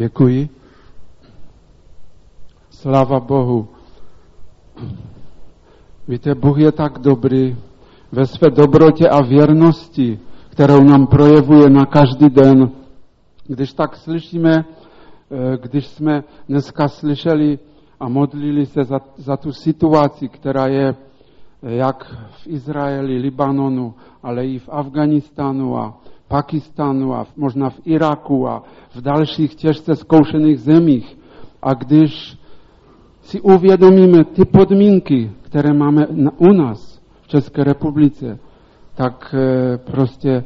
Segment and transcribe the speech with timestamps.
[0.00, 0.48] Děkuji.
[2.70, 3.68] Sláva Bohu.
[6.08, 7.56] Víte, Bůh je tak dobrý
[8.12, 10.18] ve své dobrotě a věrnosti,
[10.48, 12.70] kterou nám projevuje na každý den.
[13.46, 17.58] Když tak slyšíme, eh, když jsme dneska slyšeli
[18.00, 20.96] a modlili se za, za tu situaci, která je eh,
[21.74, 28.62] jak v Izraeli, Libanonu, ale i v Afganistánu a Pakistánu a možná v Iraku a
[28.94, 31.18] v dalších těžce zkoušených zemích.
[31.62, 32.38] A když
[33.22, 36.06] si uvědomíme ty podmínky, které máme
[36.38, 38.38] u nás v České republice,
[38.94, 40.44] tak eh, prostě eh,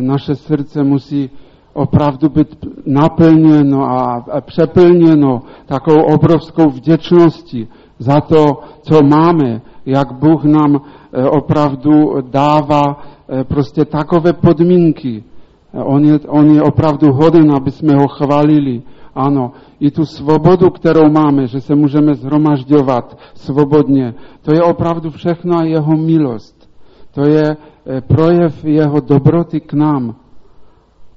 [0.00, 1.30] naše srdce musí
[1.72, 2.56] opravdu být
[2.86, 7.68] naplněno a přeplněno takovou obrovskou vděčností
[7.98, 13.02] za to, co máme, jak Bůh nám eh, opravdu dává
[13.48, 15.24] prostě takové podmínky.
[15.72, 18.82] On je, on je opravdu hoden, aby jsme ho chválili.
[19.14, 25.64] Ano, i tu svobodu, kterou máme, že se můžeme zhromažďovat svobodně, to je opravdu všechno
[25.64, 26.70] jeho milost.
[27.14, 30.14] To je eh, projev jeho dobroty k nám.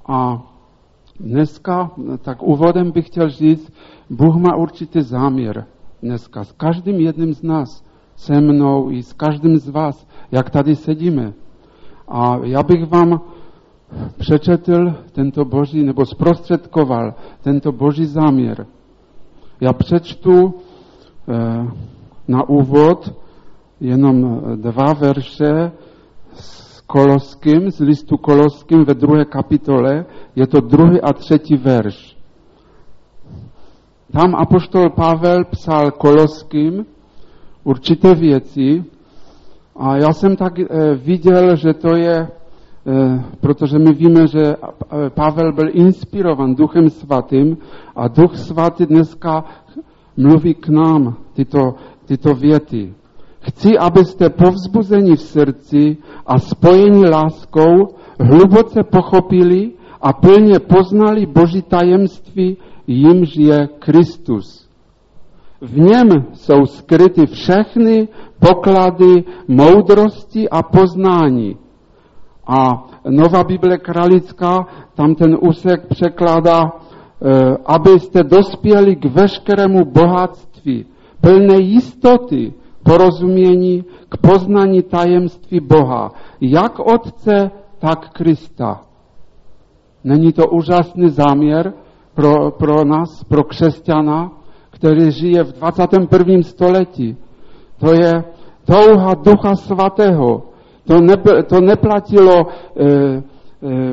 [0.07, 0.43] A
[1.19, 3.73] dneska, tak úvodem bych chtěl říct,
[4.09, 5.65] Bůh má určitý záměr
[6.03, 7.83] dneska s každým jedním z nás,
[8.15, 11.33] se mnou i s každým z vás, jak tady sedíme.
[12.07, 13.21] A já bych vám
[14.17, 18.65] přečetl tento boží, nebo zprostředkoval tento boží záměr.
[19.61, 20.53] Já přečtu
[21.29, 21.67] eh,
[22.27, 23.15] na úvod
[23.79, 25.71] jenom dva verše
[26.33, 30.05] s Koloským, z listu Koloským ve druhé kapitole.
[30.35, 32.17] Je to druhý a třetí verš.
[34.11, 36.85] Tam apoštol Pavel psal Koloským
[37.63, 38.85] určité věci
[39.77, 42.27] a já jsem tak eh, viděl, že to je
[42.89, 44.55] Eh, protože my víme, že
[45.09, 47.57] Pavel byl inspirovan Duchem Svatým
[47.95, 49.43] a Duch Svatý dneska
[50.17, 52.93] mluví k nám tyto, tyto věty.
[53.39, 59.71] Chci, abyste povzbuzení v srdci a spojení láskou hluboce pochopili
[60.01, 64.66] a plně poznali Boží tajemství, jimž je Kristus.
[65.61, 68.07] V něm jsou skryty všechny
[68.39, 71.57] poklady moudrosti a poznání.
[72.47, 76.69] A Nová Bible Kralická, tam ten úsek překládá, e,
[77.65, 80.85] abyste dospěli k veškerému bohatství,
[81.21, 82.53] plné jistoty,
[82.83, 88.81] porozumění, k poznání tajemství Boha, jak Otce, tak Krista.
[90.03, 91.73] Není to úžasný záměr
[92.13, 94.31] pro, pro nás, pro křesťana,
[94.77, 96.41] který žije v 21.
[96.41, 97.17] století.
[97.79, 98.23] To je
[98.65, 100.43] touha Ducha Svatého,
[100.87, 101.15] to, ne,
[101.49, 103.23] to neplatilo e, e,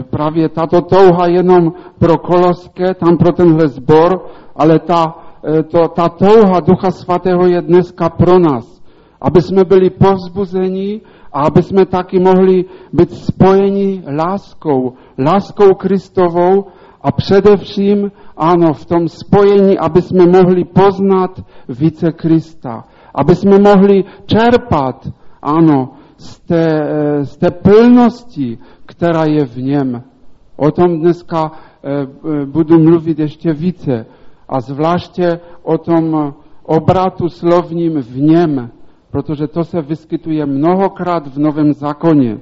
[0.02, 5.14] právě tato touha jenom pro Koloské, tam pro tenhle zbor, ale ta,
[5.58, 8.82] e, to, ta touha Ducha Svatého je dneska pro nás.
[9.20, 11.00] Aby jsme byli povzbuzeni
[11.32, 16.64] a aby jsme taky mohli být spojeni láskou, láskou Kristovou
[17.02, 22.84] a především, ano, v tom spojení, aby jsme mohli poznat více Krista,
[23.14, 25.08] aby jsme mohli čerpat,
[25.42, 30.02] ano, z té, eh, z té plnosti, která je v něm.
[30.56, 34.06] O tom dneska eh, eh, budu mluvit ještě více
[34.48, 38.70] a zvláště o tom obratu slovním v něm,
[39.10, 42.38] protože to se vyskytuje mnohokrát v Novém zákoně.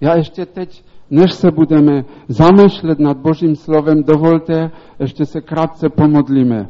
[0.00, 6.68] Já ještě teď, než se budeme zamýšlet nad Božím slovem, dovolte, ještě se krátce pomodlíme.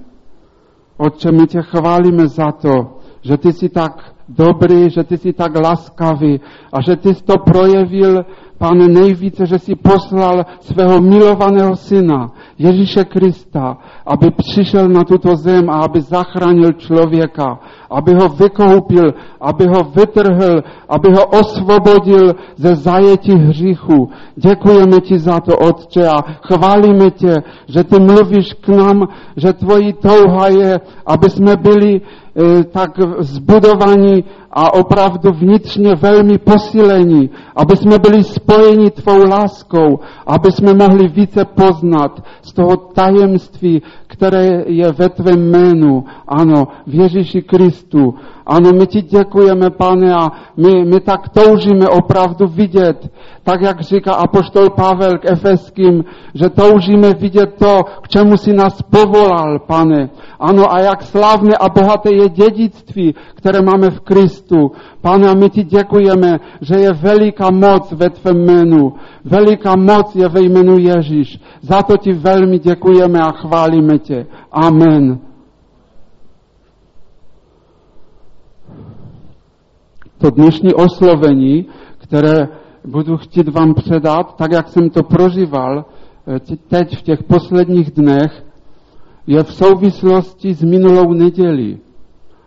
[0.97, 5.59] Otče, my tě chválíme za to, že ty jsi tak dobrý, že ty jsi tak
[5.59, 6.41] laskavý
[6.73, 8.25] a že ty jsi to projevil,
[8.59, 13.77] pane, nejvíce, že jsi poslal svého milovaného syna, Ježíše Krista,
[14.07, 17.59] aby přišel na tuto zem a aby zachránil člověka,
[17.91, 24.11] aby ho vykoupil, aby ho vytrhl, aby ho osvobodil ze zajetí hříchu.
[24.37, 27.35] Děkujeme ti za to, Otče, a chválíme tě,
[27.69, 32.01] že ty mluvíš k nám, že tvojí touha je, aby jsme byli
[32.37, 40.53] E, tak zbudovaní a opravdu vnitřně velmi posílení, aby jsme byli spojeni tvou láskou, aby
[40.53, 43.83] jsme mohli více poznat z toho tajemství,
[44.17, 48.15] které je ve tvém jménu, ano, v Ježíši Kristu.
[48.47, 53.09] Ano, my ti děkujeme, pane, a my, my tak toužíme opravdu vidět,
[53.43, 56.05] tak jak říká apoštol Pavel k Efeským,
[56.35, 60.11] že toužíme vidět to, k čemu si nás povolal, pane.
[60.41, 64.73] Ano, a jak slavné a bohaté je dědictví, které máme v Kristu.
[65.01, 68.93] Pane, a my ti děkujeme, že je veliká moc ve tvém jménu.
[69.25, 71.41] Veliká moc je ve jménu Ježíš.
[71.61, 74.27] Za to ti velmi děkujeme a chválíme tě.
[74.53, 75.19] Amen.
[80.19, 81.67] To dnešní oslovení,
[81.99, 82.49] které
[82.85, 85.85] budu chtít vám předat, tak jak jsem to prožíval
[86.27, 88.45] eh, teď v těch posledních dnech,
[89.27, 91.79] je v souvislosti s minulou nedělí.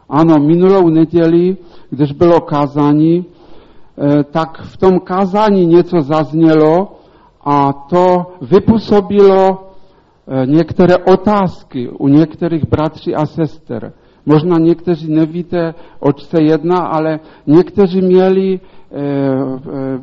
[0.10, 1.58] Ano, minulou neděli,
[1.90, 7.00] když bylo kázání, eh, tak v tom kázání něco zaznělo
[7.46, 13.94] a to vypůsobilo eh, některé otázky u některých bratří a sester.
[14.26, 18.60] Možná někteří nevíte, oč se jedná, ale někteří měli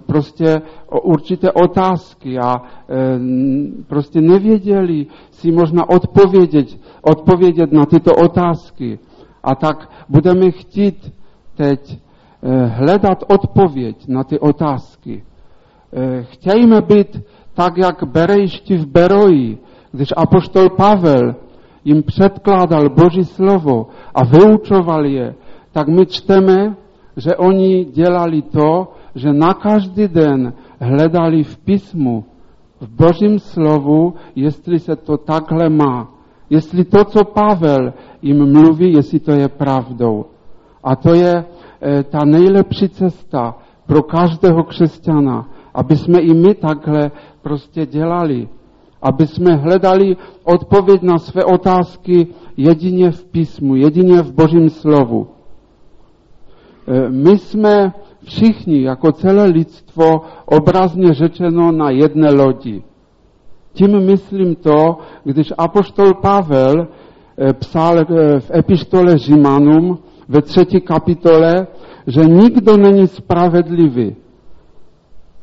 [0.07, 0.63] prostě
[1.03, 2.63] určité otázky a
[3.89, 6.67] prostě nevěděli si možná odpovědět,
[7.03, 8.99] odpovědět na tyto otázky.
[9.45, 11.13] A tak budeme chtít
[11.57, 11.99] teď
[12.67, 15.25] hledat odpověď na ty otázky.
[16.23, 17.23] Chtějme být
[17.55, 19.59] tak, jak berejšti v Beroji,
[19.93, 21.35] když apoštol Pavel
[21.87, 25.35] jim předkládal Boží slovo a vyučoval je,
[25.73, 26.77] tak my čteme,
[27.17, 32.25] že oni dělali to, že na každý den hledali v písmu,
[32.81, 36.11] v Božím slovu, jestli se to takhle má.
[36.51, 37.93] Jestli to, co Pavel
[38.23, 40.25] jim mluví, jestli to je pravdou.
[40.85, 41.45] A to je e,
[42.03, 43.55] ta nejlepší cesta
[43.87, 47.11] pro každého křesťana, aby jsme i my takhle
[47.43, 48.49] prostě dělali.
[49.09, 52.27] Aby jsme hledali odpověď na své otázky
[52.57, 55.27] jedině v písmu, jedině v Božím slovu.
[56.89, 57.93] E, my jsme
[58.25, 62.83] všichni, jako celé lidstvo, obrazně řečeno na jedné lodi.
[63.73, 66.81] Tím myslím to, když apoštol Pavel
[67.39, 68.05] e, psal e,
[68.41, 69.99] v epištole Žimanům
[70.29, 71.67] ve třetí kapitole,
[72.07, 74.17] že nikdo není spravedlivý.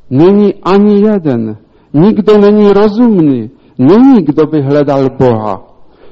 [0.09, 1.57] Není ani jeden.
[1.93, 3.49] Nikdo není rozumný.
[3.77, 5.61] Není, kdo by hledal Boha.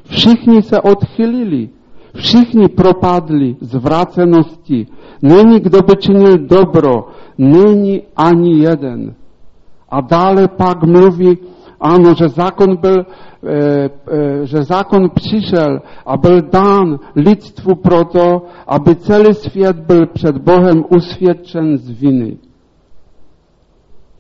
[0.04, 1.70] Všichni se odchylili.
[2.16, 4.88] Všichni propadli zvrácenosti.
[5.22, 7.08] Není, kdo by činil dobro.
[7.38, 9.16] Není ani jeden.
[9.90, 11.38] A dále pak mluví,
[11.82, 13.06] ano, že zákon byl, e,
[13.56, 20.84] e, že zákon přišel a byl dán lidstvu proto, aby celý svět byl před Bohem
[20.90, 22.38] usvědčen z viny.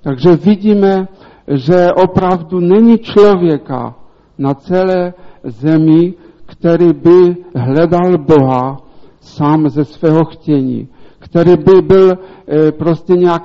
[0.03, 1.07] Takže vidíme,
[1.47, 3.95] že opravdu není člověka
[4.38, 6.13] na celé zemi,
[6.45, 8.77] který by hledal Boha
[9.21, 10.88] sám ze svého chtění,
[11.19, 13.43] který by byl e, prostě nějak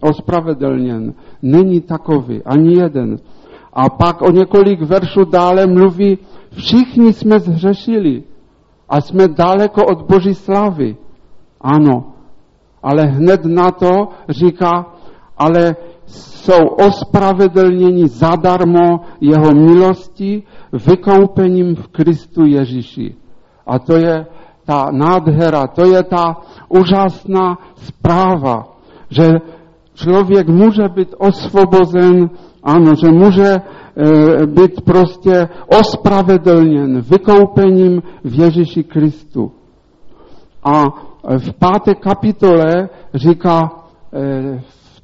[0.00, 1.14] ospravedlněn.
[1.42, 3.18] Není takový, ani jeden.
[3.72, 6.18] A pak o několik veršů dále mluví,
[6.50, 8.22] všichni jsme zhřešili
[8.88, 10.96] a jsme daleko od Boží slávy.
[11.60, 12.12] Ano,
[12.82, 14.86] ale hned na to říká,
[15.36, 15.76] ale
[16.12, 20.42] jsou ospravedlněni zadarmo jeho milosti
[20.86, 23.14] vykoupením v Kristu Ježíši.
[23.66, 24.26] A to je
[24.64, 26.36] ta nádhera, to je ta
[26.68, 28.64] úžasná zpráva,
[29.10, 29.28] že
[29.94, 32.30] člověk může být osvobozen,
[32.62, 33.60] ano, že může e,
[34.46, 39.52] být prostě ospravedlněn vykoupením v Ježíši Kristu.
[40.64, 40.82] A
[41.38, 43.70] v páté kapitole říká
[44.12, 44.62] e,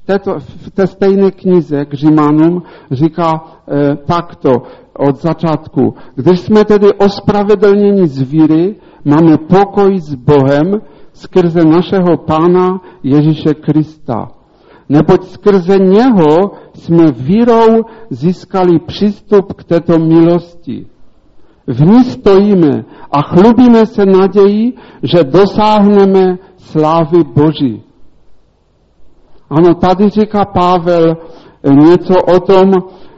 [0.09, 2.61] této, v té stejné knize k Římanům
[2.91, 4.49] říká e, takto
[4.97, 5.93] od začátku.
[6.15, 8.75] Když jsme tedy ospravedlněni z víry,
[9.05, 10.81] máme pokoj s Bohem
[11.13, 14.27] skrze našeho Pána Ježíše Krista.
[14.89, 20.85] Neboť skrze něho jsme vírou získali přístup k této milosti.
[21.67, 24.73] V ní stojíme a chlubíme se naději,
[25.03, 27.88] že dosáhneme slávy Boží.
[29.49, 31.17] Ano, tady říká Pavel
[31.63, 32.71] něco o tom,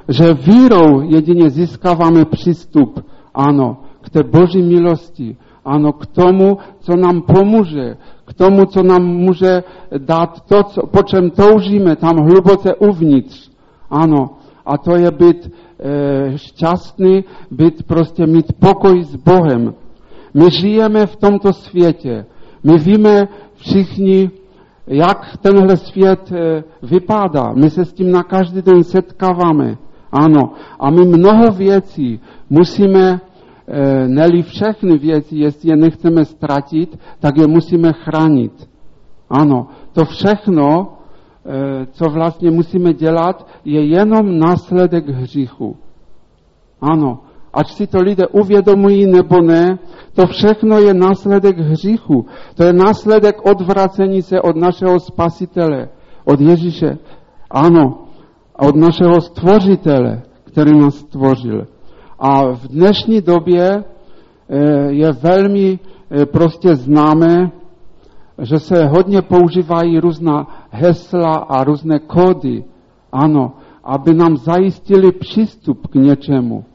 [0.08, 7.22] že vírou jedině získáváme přístup, ano, k té boží milosti, ano, k tomu, co nám
[7.22, 9.64] pomůže, k tomu, co nám může
[9.98, 13.52] dát to, co, po čem toužíme, tam hluboce uvnitř.
[13.90, 14.30] Ano,
[14.66, 19.74] a to je být e, šťastný, být prostě mít pokoj s Bohem.
[20.34, 22.26] My žijeme v tomto světě.
[22.64, 24.32] My víme všichni,
[24.92, 27.54] jak tenhle svět eh, vypadá.
[27.56, 29.78] My se s tím na každý den setkáváme.
[30.12, 30.54] Ano.
[30.80, 32.20] A my mnoho věcí
[32.50, 33.20] musíme e,
[34.08, 38.70] neli všechny věci, jestli je nechceme ztratit, tak je musíme chránit.
[39.30, 40.98] Ano, to všechno,
[41.46, 45.78] e, co vlastně musíme dělat, je jenom následek hříchu.
[46.82, 47.20] Ano,
[47.54, 49.80] ať si to lidé uvědomují nebo ne,
[50.14, 52.26] to všechno je následek hříchu.
[52.56, 55.90] To je následek odvracení se od našeho spasitele,
[56.26, 56.98] od Ježíše.
[57.52, 58.08] Ano,
[58.60, 61.68] od našeho stvořitele, který nás stvořil.
[62.20, 63.84] A v dnešní době e,
[64.92, 65.80] je velmi
[66.12, 67.52] e, prostě známé,
[68.42, 72.64] že se hodně používají různá hesla a různé kódy,
[73.12, 73.52] ano,
[73.84, 76.66] aby nám zajistili přístup k něčemu.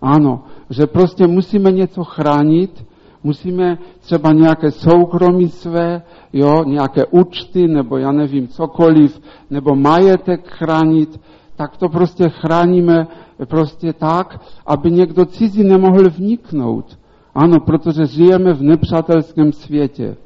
[0.00, 2.84] Ano, že prostě musíme něco chránit,
[3.24, 6.02] musíme třeba nějaké soukromí své,
[6.32, 11.20] jo, nějaké účty, nebo já nevím, cokoliv, nebo majetek chránit,
[11.56, 13.06] tak to prostě chráníme
[13.48, 16.98] prostě tak, aby někdo cizí nemohl vniknout.
[17.34, 20.16] Ano, protože žijeme v nepřátelském světě.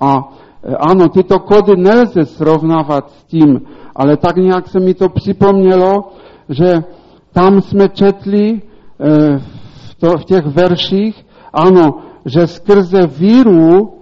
[0.00, 0.28] A
[0.62, 3.60] e, ano, tyto kody nelze srovnávat s tím,
[3.96, 6.12] ale tak nějak se mi to připomnělo,
[6.48, 6.84] že
[7.32, 8.62] tam jsme četli
[8.98, 13.92] v, to, v těch verších, ano, že skrze víru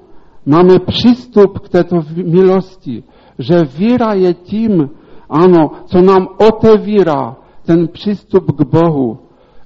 [0.46, 3.02] máme přístup k této milosti.
[3.38, 4.90] Že víra je tím,
[5.30, 7.36] ano, co nám otevírá
[7.66, 9.18] ten přístup k Bohu.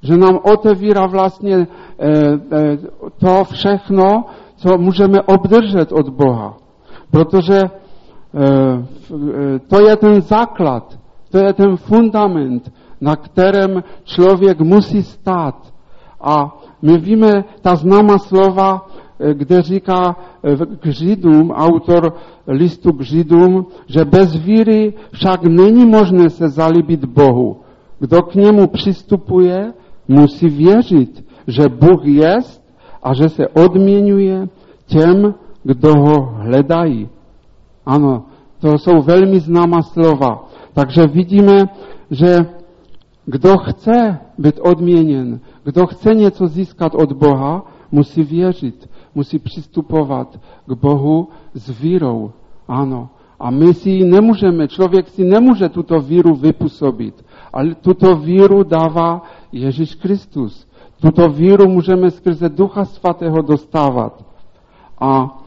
[0.02, 2.78] Že nám otevírá vlastně e, e,
[3.18, 4.24] to všechno,
[4.56, 6.56] co můžeme obdržet od Boha.
[7.10, 7.60] Protože
[9.68, 10.98] to je ten základ,
[11.30, 15.72] to je ten fundament, na kterém člověk musí stát.
[16.20, 18.88] A my víme ta známá slova,
[19.32, 20.16] kde říká
[20.80, 22.12] k Židům, autor
[22.46, 27.56] listu k Židům, že bez víry však není možné se zalíbit Bohu.
[27.98, 29.72] Kdo k němu přistupuje,
[30.08, 32.62] musí věřit, že Bůh jest
[33.02, 34.48] a že se odměňuje
[34.86, 37.08] těm, kdo ho hledají.
[37.86, 38.24] Ano,
[38.60, 40.48] to jsou velmi známá slova.
[40.74, 41.68] Takže vidíme,
[42.10, 42.46] že
[43.30, 50.72] kdo chce být odměněn, kdo chce něco získat od Boha, musí věřit, musí přistupovat k
[50.72, 52.32] Bohu s vírou.
[52.68, 53.08] Ano.
[53.40, 59.22] A my si ji nemůžeme, člověk si nemůže tuto víru vypůsobit, ale tuto víru dává
[59.52, 60.66] Ježíš Kristus.
[61.00, 64.24] Tuto víru můžeme skrze Ducha Svatého dostávat.
[65.00, 65.38] A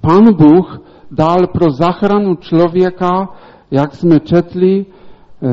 [0.00, 0.80] Pán Bůh
[1.10, 3.28] dal pro zachranu člověka,
[3.70, 4.86] jak jsme četli,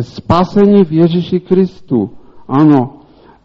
[0.02, 2.10] spasení v Ježíši Kristu.
[2.48, 2.94] Ano.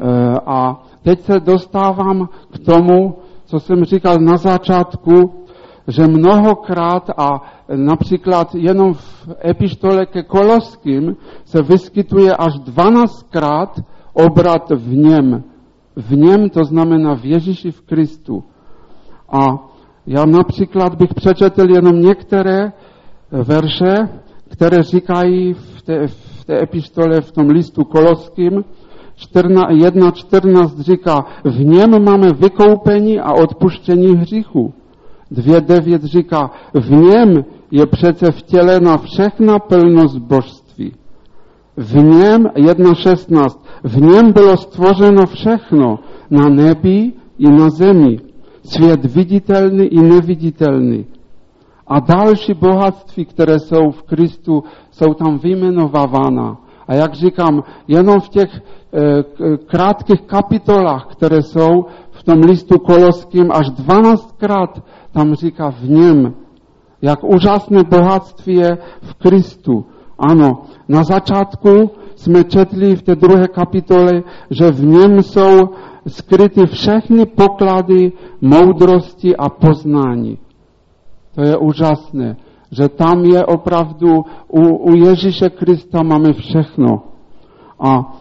[0.00, 5.44] Eh, a teď se dostávám k tomu, co jsem říkal na začátku,
[5.88, 7.42] že mnohokrát a
[7.76, 15.44] například jenom v epištole ke Koloským se vyskytuje až 12krát obrat v něm.
[15.96, 18.44] V něm to znamená v Ježíši v Kristu.
[19.28, 19.68] A
[20.06, 22.72] já například bych přečetl jenom některé
[23.30, 23.94] verše,
[24.48, 28.64] které říkají v té, v té epištole, v tom listu Koloským,
[29.16, 34.74] 1.14 říká, v něm máme vykoupení a odpuštění hříchu.
[35.32, 40.92] 2.9 říká, v něm je přece vtělena všechna plnost božství.
[41.76, 45.98] V něm, 1.16, v něm bylo stvořeno všechno
[46.30, 48.18] na nebi i na zemi.
[48.64, 51.06] Svět viditelný i neviditelný.
[51.86, 56.58] A další bohatství, které jsou v Kristu, jsou tam vyjmenovávána.
[56.88, 59.22] A jak říkám, jenom v těch e,
[59.56, 66.34] krátkých kapitolách, které jsou v tom listu koloským, až 12krát tam říká v něm,
[67.02, 69.84] jak úžasné bohatství je v Kristu.
[70.18, 75.60] Ano, na začátku jsme četli v té druhé kapitole, že v něm jsou
[76.06, 80.38] skryty všechny poklady moudrosti a poznání.
[81.34, 82.36] To je úžasné,
[82.70, 87.02] že tam je opravdu, u, u Ježíše Krista máme všechno.
[87.80, 88.14] A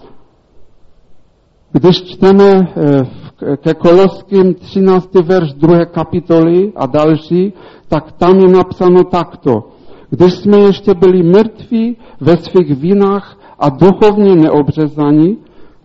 [1.72, 5.14] když čteme eh, ke Koloským 13.
[5.26, 5.86] verš 2.
[5.86, 7.54] kapitoly a další,
[7.88, 9.70] tak tam je napsáno takto.
[10.10, 15.38] Když jsme ještě byli mrtví ve svých vinách a duchovně neobřezaní,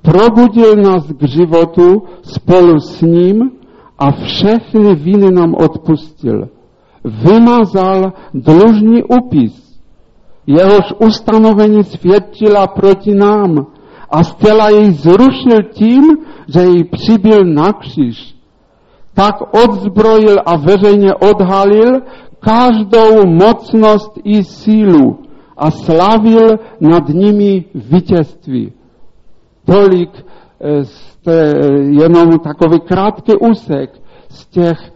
[0.03, 3.51] probudil nás k životu spolu s ním
[3.99, 6.49] a všechny viny nám odpustil.
[7.05, 9.81] Vymazal dlužný upis,
[10.47, 13.67] jehož ustanovení svědčila proti nám
[14.11, 16.05] a zcela jej zrušil tím,
[16.49, 18.35] že jej přibyl na kříž.
[19.15, 22.01] Tak odzbrojil a veřejně odhalil
[22.41, 25.19] každou mocnost i sílu
[25.57, 26.49] a slavil
[26.81, 28.73] nad nimi vítězství.
[29.65, 30.11] Tolik
[30.61, 31.53] e, z té,
[32.01, 34.93] jenom takový krátký úsek z těch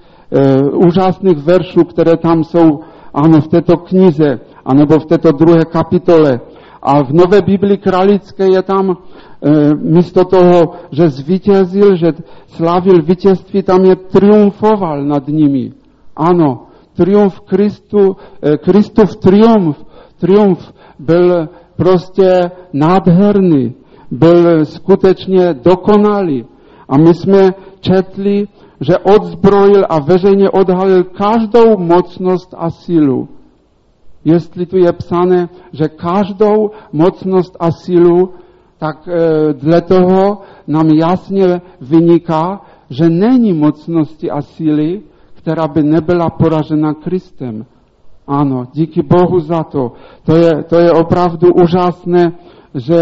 [0.72, 2.80] úžasných veršů, které tam jsou,
[3.14, 6.40] ano, v této knize, anebo v této druhé kapitole.
[6.82, 8.94] A v Nové Biblii kralické je tam e,
[9.74, 12.12] místo toho, že zvítězil, že
[12.46, 15.72] slavil vítězství, tam je triumfoval nad nimi.
[16.16, 19.84] Ano, triumf Kristu, e, Kristův triumf,
[20.20, 23.74] triumf byl prostě nádherný,
[24.10, 26.44] byl skutečně dokonalý.
[26.88, 28.48] A my jsme četli,
[28.82, 33.28] že odzbrojil a veřejně odhalil každou mocnost a sílu.
[34.24, 38.30] Jestli tu je psané, že každou mocnost a sílu,
[38.78, 42.60] tak e, dle toho nám jasně vyniká,
[42.90, 45.02] že není mocnosti a síly,
[45.34, 47.66] která by nebyla poražena Kristem.
[48.26, 49.92] Ano, díky Bohu za to.
[50.26, 52.32] To je, to je opravdu úžasné,
[52.74, 53.00] že,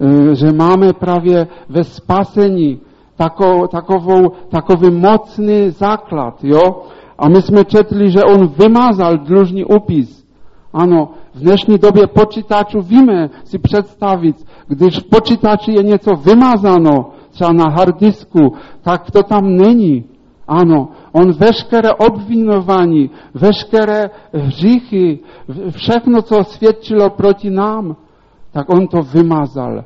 [0.00, 2.80] e, že máme právě ve spasení
[3.18, 6.82] takovou, takovou, takový mocný základ, jo?
[7.18, 10.24] A my jsme četli, že on vymazal dlužný upis.
[10.72, 15.08] Ano, v dnešní době počítačů víme si představit, když v
[15.68, 20.04] je něco vymazáno, třeba na harddisku, tak to tam není.
[20.48, 25.18] Ano, on veškeré obvinování, veškeré hříchy,
[25.70, 27.96] všechno, co svědčilo proti nám,
[28.52, 29.84] tak on to vymazal.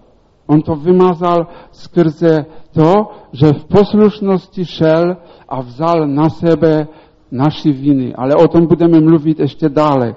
[0.52, 2.44] On to vymazal skrze
[2.76, 5.16] to, že v poslušnosti šel
[5.48, 6.88] a vzal na sebe
[7.32, 8.12] naši viny.
[8.14, 10.14] Ale o tom budeme mluvit ještě dále.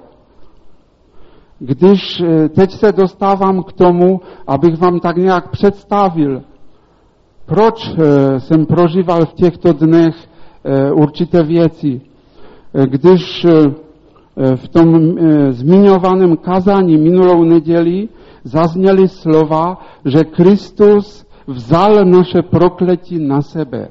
[1.58, 6.42] Když eh, teď se dostávám k tomu, abych vám tak nějak představil,
[7.46, 10.16] proč eh, jsem prožíval v těchto dnech
[10.64, 12.00] eh, určité věci.
[12.86, 13.46] Když
[14.56, 15.16] v tom
[15.50, 18.08] zmiňovaném kazání minulou neděli
[18.46, 23.88] zazněly slova, že Kristus vzal naše prokletí na sebe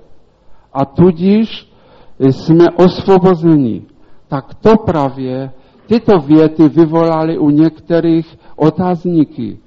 [0.74, 1.72] a tudíž
[2.20, 3.82] jsme osvobozeni.
[4.28, 5.52] Tak to právě
[5.88, 9.60] tyto věty vyvolaly u některých otázníky.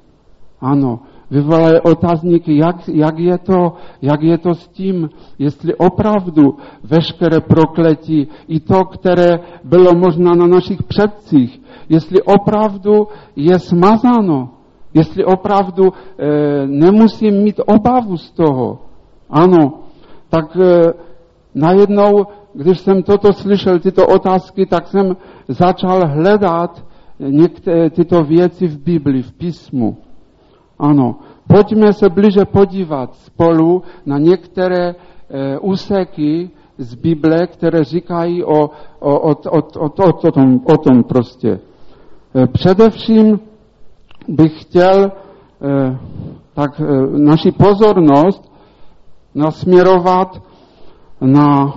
[0.61, 7.41] Ano, vyvolaly otázníky, jak, jak, je to, jak je to s tím, jestli opravdu veškeré
[7.41, 14.58] prokletí, i to, které bylo možná na našich předcích, jestli opravdu je smazáno,
[14.95, 15.93] jestli opravdu e,
[16.67, 18.79] nemusím mít obavu z toho.
[19.31, 19.73] Ano,
[20.29, 20.93] tak e,
[21.55, 25.17] najednou když jsem toto slyšel, tyto otázky, tak jsem
[25.49, 26.85] začal hledat
[27.19, 29.97] některé tyto věci v Biblii, v písmu.
[30.79, 34.95] Ano, pojďme se blíže podívat spolu na některé e,
[35.59, 41.03] úseky z Bible, které říkají o, o, o, o, o, o, o, tom, o tom
[41.05, 41.61] prostě.
[42.53, 43.41] Především
[44.29, 45.11] bych chtěl e,
[46.55, 46.85] tak e,
[47.19, 48.53] naši pozornost
[49.35, 50.43] nasměrovat
[51.21, 51.75] na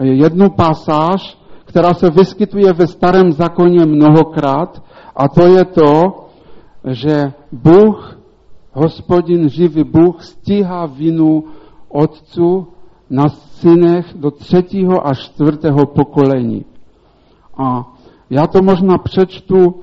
[0.00, 4.82] jednu pasáž, která se vyskytuje ve starém zákoně mnohokrát,
[5.16, 6.26] a to je to,
[6.84, 8.18] že Bůh,
[8.72, 11.44] hospodin živý Bůh, stíhá vinu
[11.88, 12.66] otců
[13.10, 16.64] na synech do třetího a čtvrtého pokolení.
[17.58, 17.92] A
[18.30, 19.74] já to možná přečtu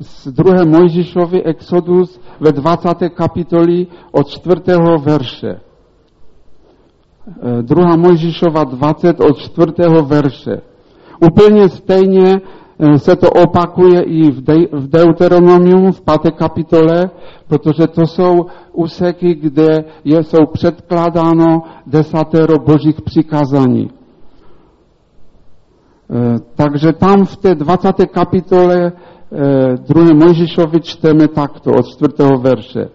[0.00, 2.88] z druhé Mojžišovy Exodus ve 20.
[3.14, 5.58] kapitoli od čtvrtého verše.
[7.28, 10.02] Eh, druhá Mojžišova 20 od 4.
[10.02, 10.60] verše.
[11.20, 16.34] Úplně stejně eh, se to opakuje i v, De- v Deuteronomium v 5.
[16.34, 17.10] kapitole,
[17.48, 23.97] protože to jsou úseky, kde jsou předkládáno desatero božích přikázání.
[26.10, 28.06] Eh, takže tam v té 20.
[28.06, 28.92] kapitole
[29.88, 32.40] druhé Mojžišovi čteme takto od 4.
[32.40, 32.88] verše.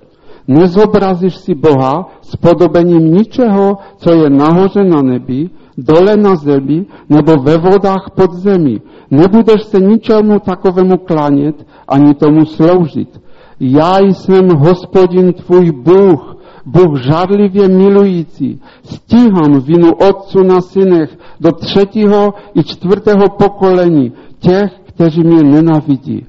[0.48, 7.38] Nezobrazíš si Boha s podobením ničeho, co je nahoře na nebi, dole na zemi nebo
[7.38, 8.82] ve vodách pod zemi.
[9.12, 11.56] Nebudeš se ničemu takovému klanět
[11.88, 13.22] ani tomu sloužit.
[13.60, 16.33] Já jsem hospodin tvůj Bůh,
[16.66, 18.62] Bůh žádlivě milující.
[18.84, 26.26] Stíhám vinu otců na synech do třetího i čtvrtého pokolení těch, kteří mě nenavidí.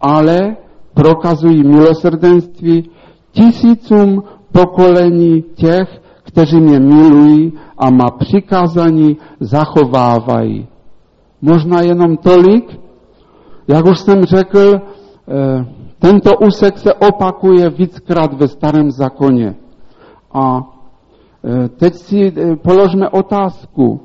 [0.00, 0.56] Ale
[0.94, 2.90] prokazují milosrdenství
[3.32, 4.22] tisícům
[4.52, 10.66] pokolení těch, kteří mě milují a má přikázání zachovávají.
[11.42, 12.80] Možná jenom tolik,
[13.68, 15.66] jak už jsem řekl, eh,
[15.98, 19.54] tento úsek se opakuje víckrát ve starém zákoně.
[20.36, 24.00] A eh, teď si eh, položme otázku,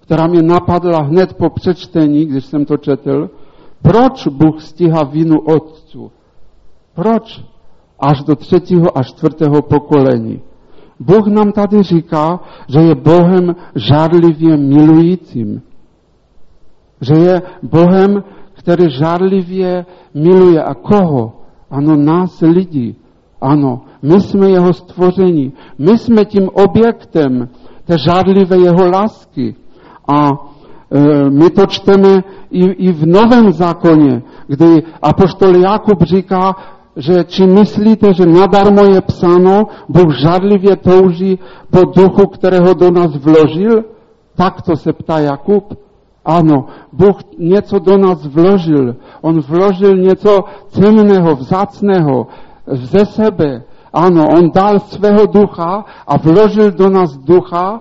[0.00, 3.30] která mě napadla hned po přečtení, když jsem to četl.
[3.82, 6.12] Proč Bůh stíhá vinu otců?
[6.94, 7.44] Proč?
[7.98, 10.40] až do třetího a čtvrtého pokolení.
[11.00, 15.62] Bůh nám tady říká, že je Bohem žárlivě milujícím.
[17.00, 20.62] Že je Bohem, který žárlivě miluje.
[20.62, 21.32] A koho?
[21.70, 22.94] Ano, nás lidi.
[23.40, 25.52] Ano, my jsme jeho stvoření.
[25.78, 27.48] My jsme tím objektem
[27.84, 29.54] té žádlivé jeho lásky.
[30.14, 36.54] A e, my to čteme i, i v Novém zákoně, kdy apoštol Jakub říká,
[36.96, 41.38] že či myslíte, že nadarmo je psáno, Bůh žádlivě touží
[41.70, 43.84] po duchu, kterého do nás vložil?
[44.36, 45.74] Tak to se ptá Jakub.
[46.24, 48.96] Ano, Bůh něco do nás vložil.
[49.20, 52.26] On vložil něco cenného, vzácného
[52.66, 53.62] ze sebe.
[53.92, 57.80] Ano, on dal svého ducha a vložil do nás ducha,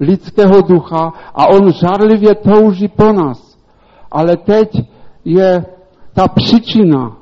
[0.00, 3.58] lidského ducha a on žárlivě touží po nás.
[4.10, 4.70] Ale teď
[5.24, 5.66] je
[6.14, 7.16] ta příčina.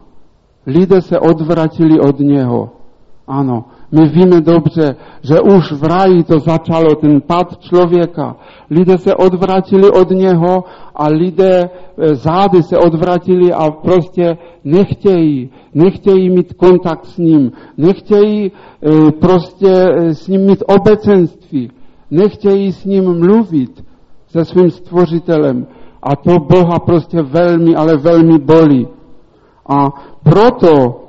[0.66, 2.70] Lidé se odvratili od něho.
[3.26, 8.36] Ano, my víme dobře, že už v ráji to začalo, ten pad člověka.
[8.70, 16.30] Lidé se odvratili od něho a lidé e, zády se odvratili a prostě nechtějí, nechtějí
[16.30, 18.50] mít kontakt s ním, nechtějí e,
[19.12, 21.70] prostě e, s ním mít obecenství,
[22.10, 23.84] nechtějí s ním mluvit
[24.28, 25.66] se svým stvořitelem.
[26.02, 28.88] A to Boha prostě velmi, ale velmi bolí.
[29.68, 29.90] A
[30.22, 31.05] proto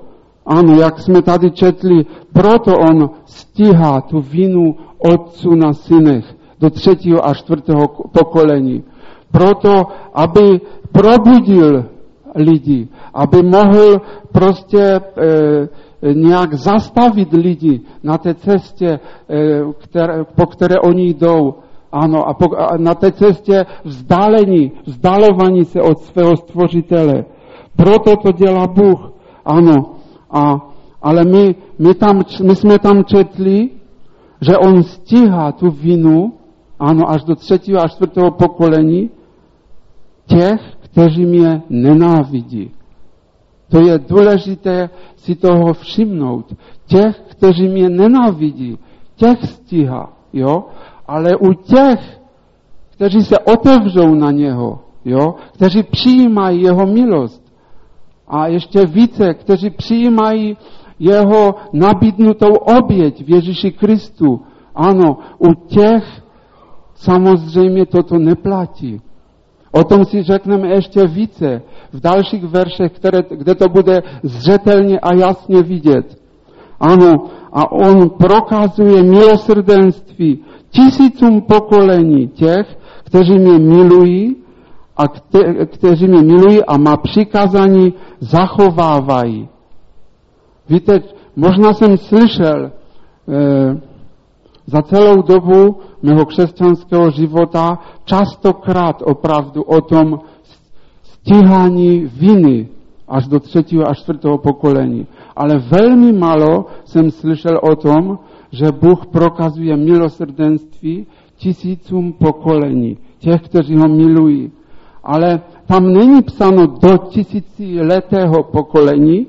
[0.48, 4.76] ano, jak jsme tady četli, proto on stíhá tu vinu
[5.14, 6.26] otců na synech
[6.60, 8.84] do třetího a čtvrtého pokolení.
[9.32, 9.84] Proto,
[10.14, 11.86] aby probudil
[12.36, 15.02] lidi, aby mohl prostě e,
[16.14, 19.00] nějak zastavit lidi na té cestě, e,
[19.78, 21.54] které, po které oni jdou.
[21.92, 27.26] Ano, a, po, a na té cestě vzdálení, vzdalovaní se od svého stvořitele.
[27.76, 29.12] Proto to dělá Bůh.
[29.46, 29.97] Ano,
[30.32, 30.70] a,
[31.02, 33.70] ale my, my, tam, my jsme tam četli,
[34.42, 36.34] že on stíhá tu vinu,
[36.80, 39.10] ano, až do třetího a čtvrtého pokolení,
[40.26, 42.72] těch, kteří mě nenávidí.
[43.70, 46.54] To je důležité si toho všimnout.
[46.86, 48.78] Těch, kteří mě nenávidí,
[49.16, 50.66] těch stíhá, jo?
[51.08, 52.22] Ale u těch,
[52.90, 55.36] kteří se otevřou na něho, jo?
[55.54, 57.47] Kteří přijímají jeho milost,
[58.28, 60.58] a ještě více, kteří přijímají
[61.00, 64.42] jeho nabídnutou oběť v Ježíši Kristu.
[64.76, 66.04] Ano, u těch
[66.96, 69.02] samozřejmě toto neplatí.
[69.72, 71.62] O tom si řekneme ještě více
[71.94, 76.18] v dalších veršech, které, kde to bude zřetelně a jasně vidět.
[76.80, 77.14] Ano,
[77.54, 84.36] a on prokazuje milosrdenství tisícům pokolení těch, kteří mě milují
[84.98, 89.50] a kte, kteří mě milují a má přikázání zachovávají.
[90.70, 91.02] Víte,
[91.36, 92.72] možná jsem slyšel e,
[94.66, 100.20] za celou dobu mého křesťanského života častokrát opravdu o tom
[101.04, 102.70] stíhání viny
[103.08, 105.08] až do třetího a čtvrtého pokolení.
[105.36, 108.20] Ale velmi málo jsem slyšel o tom,
[108.52, 111.08] že Bůh prokazuje milosrdenství
[111.38, 114.52] tisícům pokolení, těch, kteří ho milují
[115.08, 119.28] ale tam není psáno do tisíciletého pokolení,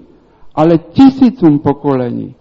[0.55, 2.35] ale tisícům pokolení.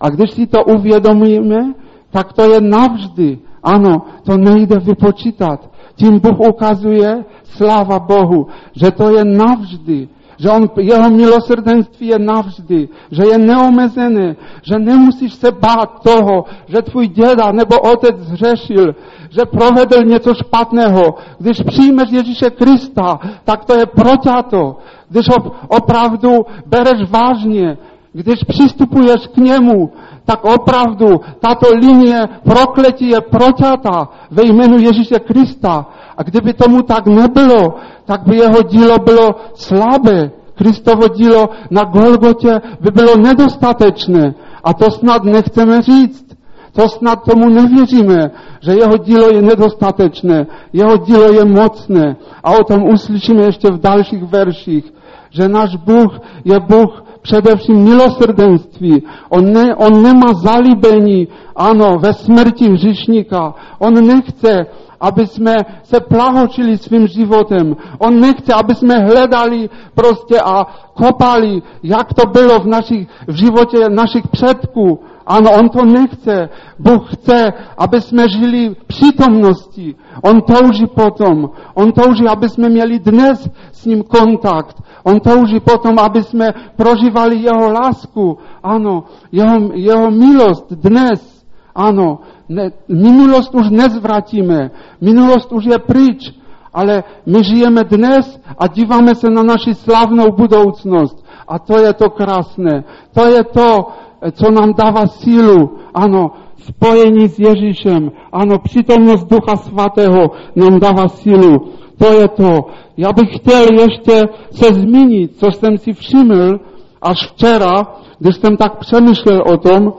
[0.00, 1.74] A když si to uvědomíme,
[2.10, 3.38] tak to je navždy.
[3.62, 5.70] Ano, to nejde vypočítat.
[5.94, 12.88] Tím Bůh ukazuje, sláva Bohu, že to je navždy že on, jeho milosrdenství je navždy,
[13.10, 18.94] že je neomezené, že nemusíš se bát toho, že tvůj děda nebo otec zřešil,
[19.30, 21.14] že provedl něco špatného.
[21.38, 24.76] Když přijmeš Ježíše Krista, tak to je proťato.
[25.08, 27.78] Když ho opravdu bereš vážně,
[28.12, 29.92] když přistupuješ k němu,
[30.24, 35.86] tak opravdu tato linie prokletí je proťata ve jménu Ježíše Krista.
[36.16, 40.30] A kdyby tomu tak nebylo, tak by jeho dílo bylo slabé.
[40.54, 44.34] Kristovo dílo na Golgotě by bylo nedostatečné.
[44.64, 46.32] A to snad nechceme říct.
[46.72, 48.30] To snad tomu nevěříme,
[48.60, 52.16] že jeho dílo je nedostatečné, jeho dílo je mocné.
[52.44, 54.92] A o tom uslyšíme ještě v dalších verších,
[55.30, 59.02] že náš Bůh je Bůh především milosrdenství.
[59.28, 63.54] On, ne, on nemá zalíbení, ano, ve smrti hřišníka.
[63.78, 64.66] On nechce,
[65.00, 67.76] aby jsme se plahočili svým životem.
[67.98, 73.88] On nechce, aby jsme hledali prostě a kopali, jak to bylo v, našich, v životě
[73.88, 75.00] našich předků.
[75.26, 76.48] Ano, on to nechce.
[76.78, 79.94] Bůh chce, aby jsme žili v přítomnosti.
[80.22, 81.50] On touží potom.
[81.74, 84.82] On touží, aby jsme měli dnes s ním kontakt.
[85.04, 88.38] On touží potom, aby jsme prožívali jeho lásku.
[88.62, 91.32] Ano, jeho, jeho milost dnes.
[91.74, 96.32] Ano, ne, minulost už nezvratíme, minulost už je pryč,
[96.72, 101.24] ale my žijeme dnes a díváme se na naši slavnou budoucnost.
[101.48, 102.84] A to je to krásné.
[103.14, 103.86] To je to,
[104.32, 105.78] co nám dává sílu.
[105.94, 108.10] Ano, spojení s Ježíšem.
[108.32, 111.68] Ano, přítomnost Ducha Svatého nám dává sílu.
[111.98, 112.66] To je to.
[112.96, 116.60] Já bych chtěl ještě se zmínit, co jsem si všiml
[117.02, 117.86] až včera,
[118.18, 119.92] když jsem tak přemýšlel o tom,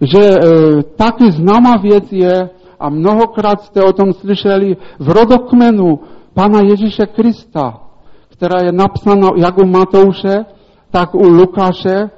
[0.00, 0.38] že e,
[0.82, 6.00] taky známá věc je, a mnohokrát jste o tom slyšeli, v rodokmenu
[6.34, 7.80] Pana Ježíše Krista,
[8.28, 10.44] která je napsána jak u Matouše,
[10.90, 12.10] tak u Lukáše,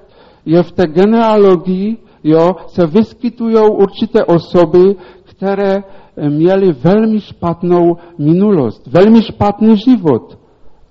[0.47, 5.83] je v té genealogii, jo, se vyskytují určité osoby, které
[6.29, 10.39] měly velmi špatnou minulost, velmi špatný život.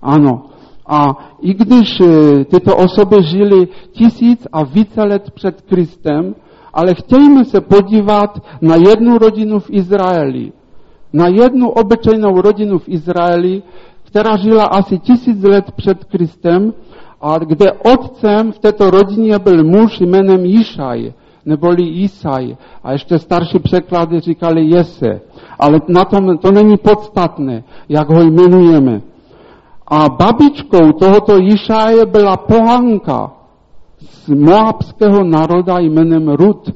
[0.02, 0.44] Ano.
[0.86, 6.34] A i když e, tyto osoby žily tisíc a více let před Kristem,
[6.78, 10.52] ale chtějme se podívat na jednu rodinu v Izraeli.
[11.12, 13.62] Na jednu obyčejnou rodinu v Izraeli,
[14.04, 16.72] která žila asi tisíc let před Kristem
[17.20, 21.12] a kde otcem v této rodině byl muž jménem Jišaj,
[21.46, 22.56] neboli Isaj.
[22.84, 25.20] A ještě starší překlady říkali Jese.
[25.58, 29.02] Ale na tom to není podstatné, jak ho jmenujeme.
[29.86, 33.37] A babičkou tohoto Jišaje byla pohanka
[34.28, 36.70] moabského národa jménem Rud.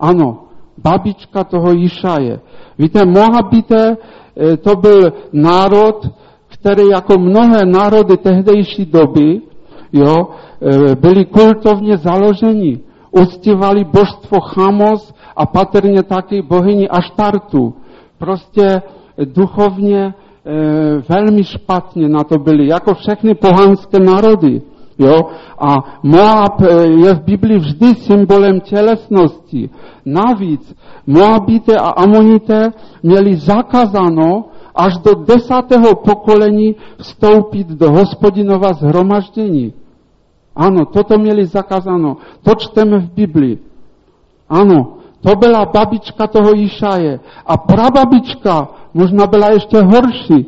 [0.00, 0.48] Ano,
[0.82, 2.40] babička toho Jišaje.
[2.78, 6.08] Víte, Moabité e, to byl národ,
[6.48, 9.40] který jako mnohé národy tehdejší doby,
[9.92, 10.28] jo,
[10.62, 12.80] e, byli kultovně založeni.
[13.10, 17.74] Uctívali božstvo Chamos a patrně taky bohyni Aštartu.
[18.18, 18.82] Prostě
[19.24, 20.14] duchovně e,
[21.08, 24.62] velmi špatně na to byli, jako všechny pohanské národy.
[24.98, 25.20] Jo?
[25.58, 29.70] A Moab e, je v Biblii vždy symbolem tělesnosti.
[30.06, 30.74] Navíc
[31.06, 39.72] Moabité a Amonité měli zakázáno až do desátého pokolení vstoupit do hospodinova zhromaždění.
[40.56, 42.16] Ano, toto měli zakázáno.
[42.42, 43.58] To čteme v Biblii.
[44.48, 47.20] Ano, to byla babička toho Jišaje.
[47.46, 50.46] A prababička možná byla ještě horší,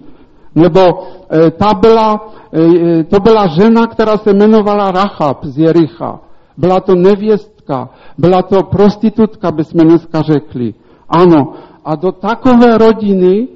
[0.54, 6.20] nebo e, ta byla, e, to byla žena, která se jmenovala Rachab z Jericha.
[6.56, 10.74] Byla to nevěstka, byla to prostitutka, bychom dneska řekli.
[11.08, 11.52] Ano,
[11.84, 13.48] a do takové rodiny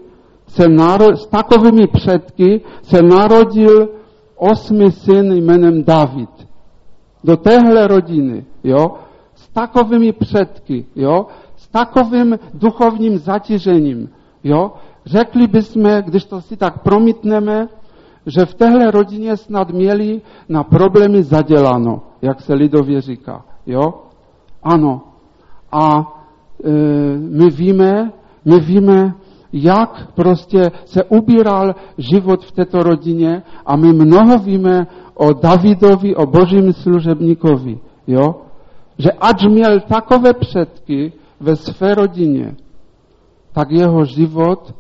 [0.48, 3.88] se naro, s takovými předky se narodil
[4.37, 6.30] osmi syn jménem David.
[7.24, 8.94] Do téhle rodiny, jo,
[9.35, 11.26] s takovými předky, jo,
[11.57, 14.09] s takovým duchovním zatížením,
[14.44, 14.72] jo,
[15.06, 17.68] řekli bychom, když to si tak promítneme,
[18.26, 23.44] že v téhle rodině snad měli na problémy zaděláno, jak se lidově říká.
[23.66, 23.94] Jo?
[24.62, 25.02] Ano.
[25.72, 26.12] A
[26.64, 26.70] e,
[27.18, 28.12] my víme,
[28.44, 29.14] my víme,
[29.52, 36.26] jak prostě se ubíral život v této rodině a my mnoho víme o Davidovi, o
[36.26, 37.78] božím služebníkovi.
[38.06, 38.34] Jo?
[38.98, 42.56] Že ač měl takové předky ve své rodině,
[43.52, 44.74] tak jeho život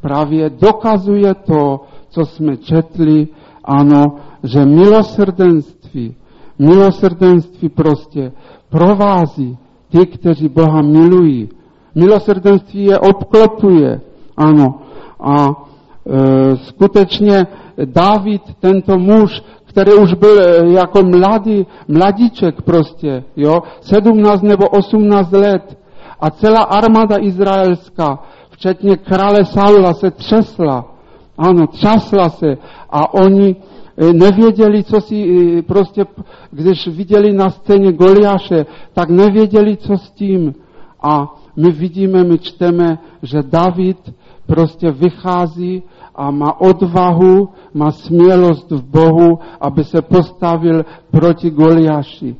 [0.00, 3.28] právě dokazuje to, co jsme četli,
[3.64, 4.04] ano,
[4.42, 6.14] že milosrdenství,
[6.58, 8.32] milosrdenství prostě
[8.70, 9.58] provází
[9.90, 11.48] ty, kteří Boha milují.
[11.94, 14.00] Milosrdenství je obklopuje,
[14.36, 14.80] ano.
[15.20, 17.46] A e, skutečně
[17.84, 25.32] David, tento muž, který už byl e, jako mladý, mladíček prostě, jo, 17 nebo 18
[25.32, 25.78] let
[26.20, 28.18] a celá armáda izraelská
[28.58, 30.94] včetně krále Saula, se třesla.
[31.38, 32.58] Ano, třasla se
[32.90, 33.56] a oni
[33.96, 36.06] e, nevěděli, co si e, prostě,
[36.50, 40.54] když viděli na scéně Goliáše, tak nevěděli, co s tím.
[41.02, 43.98] A my vidíme, my čteme, že David
[44.46, 45.82] prostě vychází
[46.14, 52.36] a má odvahu, má smělost v Bohu, aby se postavil proti Goliáši.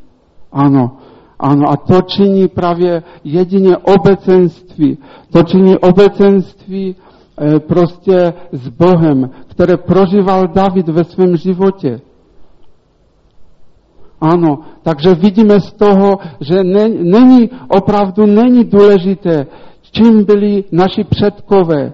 [0.53, 0.97] Ano,
[1.39, 4.99] ano, a to činí právě jedině obecenství.
[5.33, 12.01] To činí obecenství e, prostě s Bohem, které prožíval David ve svém životě.
[14.21, 19.47] Ano, takže vidíme z toho, že ne, není, opravdu není důležité,
[19.91, 21.93] čím byli naši předkové,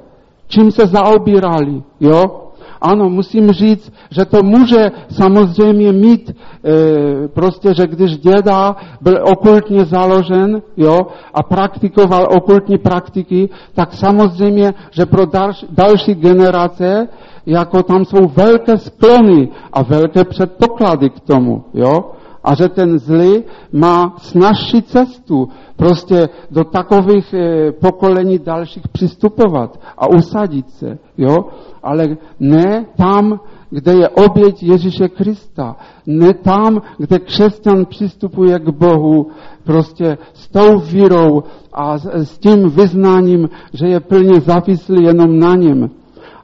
[0.48, 2.43] čím se zaobírali, jo?
[2.80, 9.84] Ano, musím říct, že to může samozřejmě mít e, prostě, že když děda byl okultně
[9.84, 10.98] založen jo,
[11.34, 17.08] a praktikoval okultní praktiky, tak samozřejmě, že pro další, další generace
[17.46, 21.64] jako tam jsou velké sklony a velké předpoklady k tomu.
[21.74, 22.13] Jo?
[22.44, 30.06] A že ten zlý má snažší cestu prostě do takových e, pokolení dalších přistupovat a
[30.06, 31.36] usadit se, jo?
[31.82, 35.76] Ale ne tam, kde je oběť Ježíše Krista.
[36.06, 39.26] Ne tam, kde křesťan přistupuje k Bohu
[39.64, 45.54] prostě s tou vírou a s, s tím vyznáním, že je plně závislý jenom na
[45.54, 45.90] něm.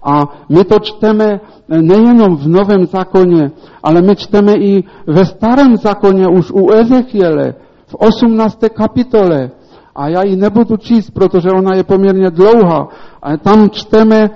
[0.02, 3.50] A my to čteme nejenom v Novém zákoně,
[3.82, 7.54] ale my čteme i ve Starém zákoně už u Ezechiele
[7.86, 8.58] v 18.
[8.74, 9.50] kapitole.
[9.94, 12.88] A já ji nebudu číst, protože ona je poměrně dlouhá.
[13.22, 14.30] A tam čteme, e,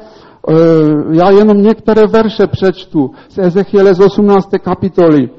[1.12, 4.58] já jenom některé verše přečtu z Ezechiele z 18.
[4.58, 5.30] kapitoly.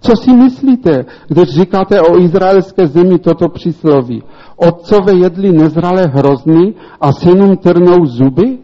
[0.00, 4.22] Co si myslíte, když říkáte o izraelské zemi toto přísloví?
[4.56, 8.58] Otcové jedli nezralé hrozny a synům trnou zuby?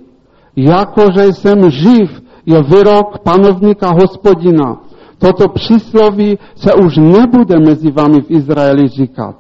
[0.56, 4.80] Jakože jsem živ, je vyrok panovníka hospodina.
[5.18, 9.36] Toto přísloví se už nebude mezi vámi v Izraeli říkat.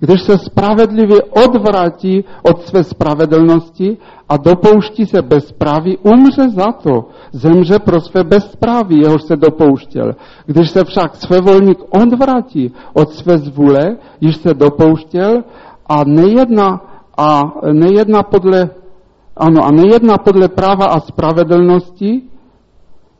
[0.00, 3.96] Když se spravedlivě odvrátí od své spravedlnosti
[4.28, 7.04] a dopouští se bezpráví, umře za to.
[7.32, 10.12] Zemře pro své bezpráví, jehož se dopouštěl.
[10.46, 15.42] Když se však svévolník odvrátí od své zvůle, již se dopouštěl
[15.86, 16.80] a nejedna,
[17.16, 18.70] a nejedna podle
[19.38, 22.22] ano, a nejedná podle práva a spravedlnosti,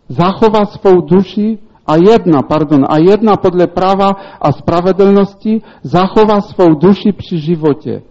[0.09, 7.13] zachová svou duši a jedna, pardon, a jedna podle práva a spravedlnosti zachová svou duši
[7.13, 8.03] při životě.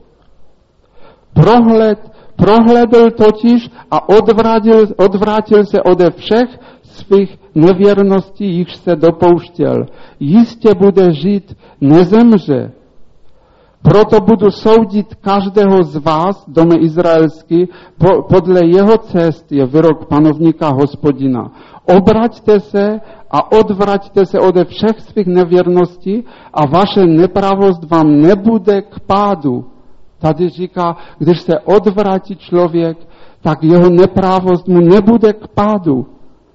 [1.33, 1.99] Prohled,
[2.35, 9.85] prohledl totiž a odvrátil, odvrátil se ode všech svých nevěrností, jichž se dopouštěl.
[10.19, 12.71] Jistě bude žít, nezemře.
[13.87, 20.69] Proto budu soudit každého z vás, dome izraelský, po, podle jeho cest je vyrok panovníka
[20.69, 21.51] hospodina.
[21.87, 22.99] Obraťte se
[23.31, 26.23] a odvraťte se ode všech svých nevěrností
[26.53, 29.65] a vaše nepravost vám nebude k pádu.
[30.19, 32.97] Tady říká, když se odvrátí člověk,
[33.41, 36.05] tak jeho nepravost mu nebude k pádu.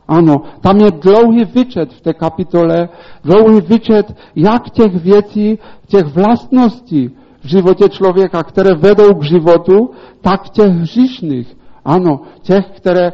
[0.09, 2.89] Ano, tam je dlouhý vyčet v té kapitole,
[3.25, 7.11] dlouhý vyčet jak těch věcí, těch vlastností,
[7.45, 11.57] v životě člověka, které vedou k životu, tak těch hříšných.
[11.85, 13.13] Ano, těch, které e,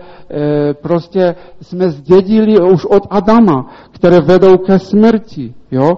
[0.75, 5.55] prostě jsme zdědili už od Adama, které vedou ke smrti.
[5.71, 5.93] Jo?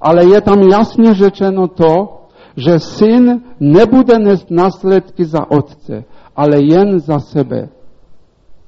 [0.00, 2.22] Ale je tam jasně řečeno to,
[2.56, 6.04] že syn nebude nést následky za otce,
[6.36, 7.68] ale jen za sebe.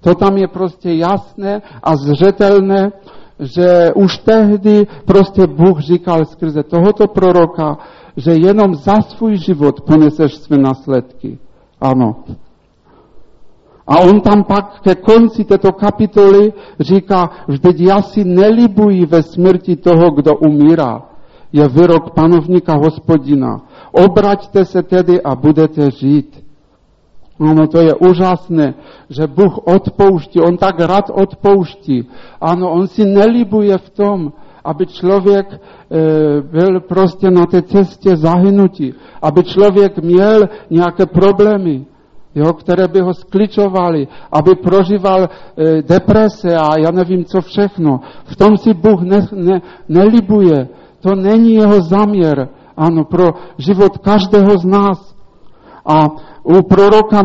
[0.00, 2.92] To tam je prostě jasné a zřetelné,
[3.40, 7.76] že už tehdy prostě Bůh říkal skrze tohoto proroka,
[8.16, 11.38] že jenom za svůj život poneseš své následky.
[11.80, 12.16] Ano.
[13.86, 19.76] A on tam pak ke konci této kapitoly říká, vždyť já si nelibuji ve smrti
[19.76, 21.02] toho, kdo umírá.
[21.52, 23.60] Je vyrok panovníka hospodina.
[23.92, 26.44] Obraťte se tedy a budete žít.
[27.40, 28.74] Ano, to je úžasné,
[29.10, 32.08] že Bůh odpouští, On tak rád odpouští.
[32.40, 34.32] Ano, On si nelibuje v tom,
[34.64, 35.58] aby člověk e,
[36.40, 41.84] byl prostě na té cestě zahynutí, aby člověk měl nějaké problémy,
[42.34, 45.28] jo, které by ho skličovaly, aby prožíval e,
[45.82, 48.00] deprese a já nevím co všechno.
[48.24, 50.68] V tom si Bůh ne, ne, nelibuje.
[51.00, 55.14] To není jeho záměr, ano, pro život každého z nás.
[55.86, 56.06] A
[56.42, 57.22] u proroka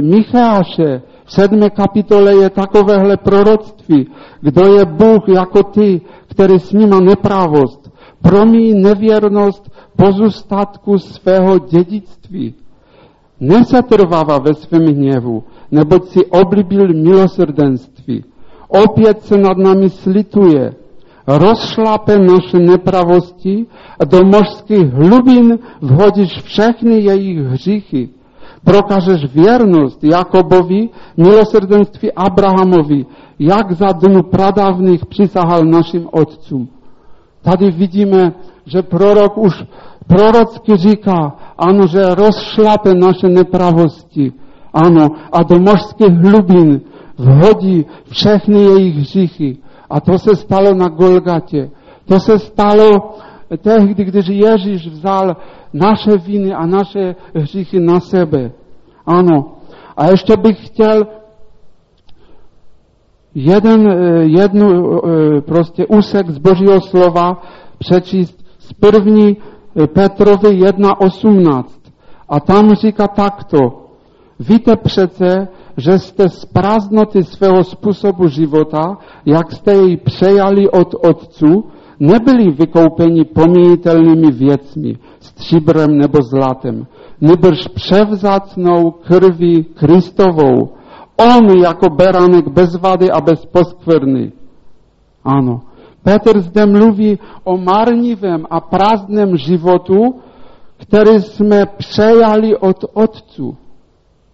[0.00, 4.08] Micháše v sedmé kapitole je takovéhle proroctví.
[4.40, 6.00] Kdo je Bůh jako ty,
[6.38, 7.90] který sníma neprávost,
[8.22, 12.54] promí nevěrnost pozůstatku svého dědictví.
[13.40, 18.24] Nesetrvává ve svém hněvu, neboť si oblíbil milosrdenství.
[18.68, 20.74] Opět se nad nami slituje,
[21.26, 23.66] rozšlape naše nepravosti
[24.00, 28.08] a do mořských hlubin vhodíš všechny jejich hříchy.
[28.64, 33.06] Prokážeš věrnost Jakobovi, milosrdenství Abrahamovi,
[33.38, 36.68] jak za dnu pradávných přisahal našim otcům.
[37.42, 38.32] Tady vidíme,
[38.66, 39.64] že prorok už
[40.06, 44.32] prorocky říká, ano, že rozšlape naše nepravosti,
[44.74, 46.80] ano, a do mořských hlubin
[47.18, 49.56] vhodí všechny jejich hříchy.
[49.90, 51.70] A to se stalo na Golgatě.
[52.04, 53.14] To se stalo
[53.56, 55.36] tehdy, když Ježíš vzal
[55.72, 58.52] naše viny a naše hříchy na sebe.
[59.06, 59.56] Ano.
[59.96, 61.06] A ještě bych chtěl
[63.34, 67.42] jeden, eh, jednu eh, prostě úsek z Božího slova
[67.78, 71.64] přečíst z první eh, Petrovi 1.18.
[72.28, 73.58] A tam říká takto.
[74.40, 81.64] Víte přece, že jste z prázdnoty svého způsobu života, jak jste jej přejali od otců,
[82.00, 86.86] nebyli vykoupeni pomíjitelnými věcmi, stříbrem nebo zlatem,
[87.20, 90.70] nebrž převzácnou krví Kristovou.
[91.16, 94.32] On jako beránek bez vady a bez poskvrny.
[95.24, 95.60] Ano.
[96.02, 100.14] Petr zde mluví o marnivém a prázdném životu,
[100.76, 103.56] který jsme přejali od Otců.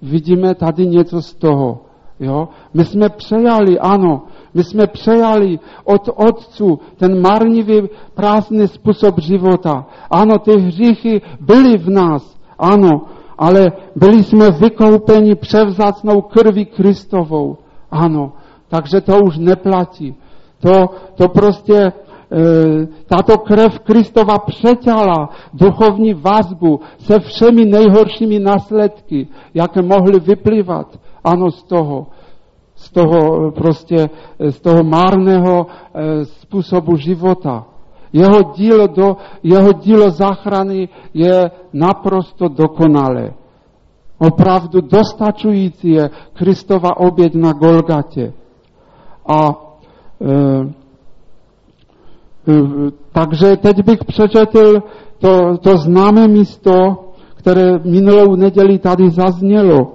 [0.02, 1.83] Vidíme tady něco z toho.
[2.20, 2.48] Jo?
[2.74, 4.22] My jsme přejali, ano,
[4.54, 7.82] my jsme přejali od Otců ten marnivý,
[8.14, 9.86] prázdný způsob života.
[10.10, 12.90] Ano, ty hříchy byly v nás, ano,
[13.38, 17.56] ale byli jsme vykoupeni převzácnou krví Kristovou.
[17.90, 18.32] Ano,
[18.68, 20.14] takže to už neplatí.
[20.60, 21.92] To, to prostě e,
[23.06, 31.62] tato krev Kristova přeťala duchovní vazbu se všemi nejhoršími následky, jaké mohly vyplývat, ano, z
[31.62, 32.06] toho,
[32.74, 34.10] z toho prostě,
[34.50, 37.64] z toho márného e, způsobu života.
[38.12, 43.34] Jeho dílo, do, jeho dílo záchrany je naprosto dokonalé.
[44.18, 48.32] Opravdu dostačující je Kristova oběť na Golgatě.
[49.26, 49.64] A
[50.20, 50.72] Eh,
[52.48, 54.82] eh, takže teď bych přečetl
[55.18, 56.72] to, to známé místo,
[57.34, 59.92] které minulou neděli tady zaznělo.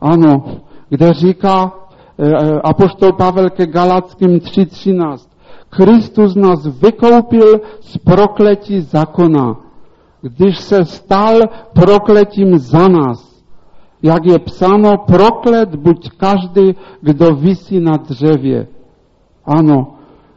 [0.00, 0.44] Ano,
[0.88, 1.72] kde říká
[2.18, 5.28] eh, apoštol Pavel ke Galackým 3.13.
[5.70, 9.56] Kristus nás vykoupil z prokletí zákona,
[10.22, 11.40] když se stal
[11.72, 13.28] prokletím za nás.
[14.02, 18.66] Jak je psáno, proklet buď každý, kdo visí na dřevě.
[19.44, 19.94] Ano,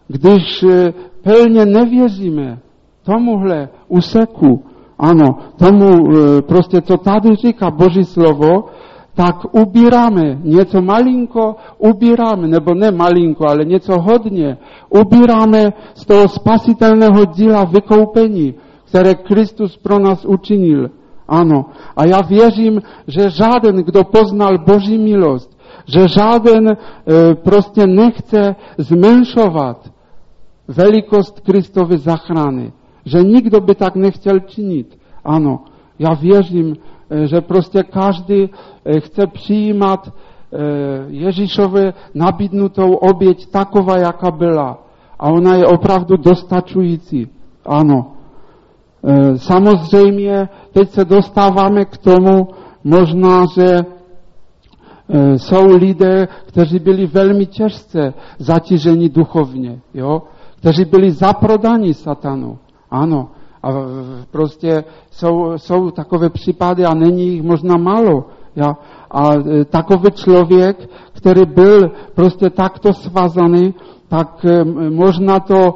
[0.07, 0.93] když e,
[1.24, 2.59] plně nevěříme
[3.03, 4.64] tomuhle úseku,
[4.99, 5.91] ano, tomu
[6.41, 8.66] prostě, co tady říká Boží slovo,
[9.16, 14.57] tak ubíráme něco malinko, ubíráme, nebo ne malinko, ale něco hodně,
[14.89, 18.53] ubíráme z toho spasitelného díla vykoupení,
[18.86, 20.89] které Kristus pro nás učinil.
[21.28, 21.66] Ano.
[21.95, 26.76] A já věřím, že žádný, kdo poznal Boží milost, že žádný e,
[27.36, 29.91] prostě nechce zmenšovat
[30.68, 32.72] velikost Kristovy zachrany.
[33.05, 34.97] Že nikdo by tak nechtěl činit.
[35.24, 35.59] Ano,
[35.99, 36.76] já věřím,
[37.12, 40.14] e, že prostě každý e, chce přijímat
[41.07, 44.84] Ježíšové nabídnutou oběť taková, jaká byla.
[45.20, 47.28] A ona je opravdu dostačující.
[47.66, 48.12] Ano.
[49.36, 52.47] Samozřejmě, teď se dostáváme k tomu,
[52.84, 53.80] možná, že
[55.14, 60.22] E, jsou lidé, kteří byli velmi těžce zatíženi duchovně, jo?
[60.59, 62.59] kteří byli zaprodaní satanu.
[62.91, 63.30] Ano,
[63.64, 63.70] a
[64.32, 68.26] prostě jsou, jsou takové případy a není jich možná málo.
[68.55, 68.78] Ja?
[69.12, 73.74] A e, takový člověk, který byl prostě takto svazaný,
[74.07, 75.74] tak e, možná to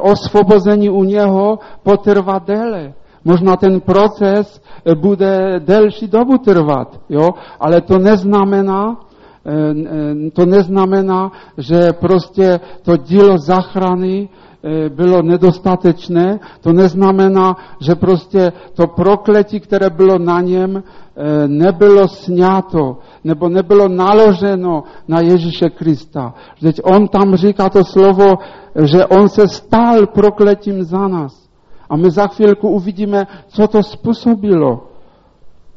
[0.00, 2.94] osvobození u něho potrvá déle.
[3.24, 7.30] Možná ten proces e, bude delší dobu trvat, jo?
[7.60, 14.28] ale to neznamená, e, e, to neznamená, že prostě to dílo zachrany
[14.88, 20.82] bylo nedostatečné, to neznamená, že prostě to prokletí, které bylo na něm,
[21.46, 26.34] nebylo sňato, nebo nebylo naloženo na Ježíše Krista.
[26.56, 28.38] Vždyť on tam říká to slovo,
[28.84, 31.48] že on se stal prokletím za nás.
[31.90, 34.88] A my za chvilku uvidíme, co to způsobilo.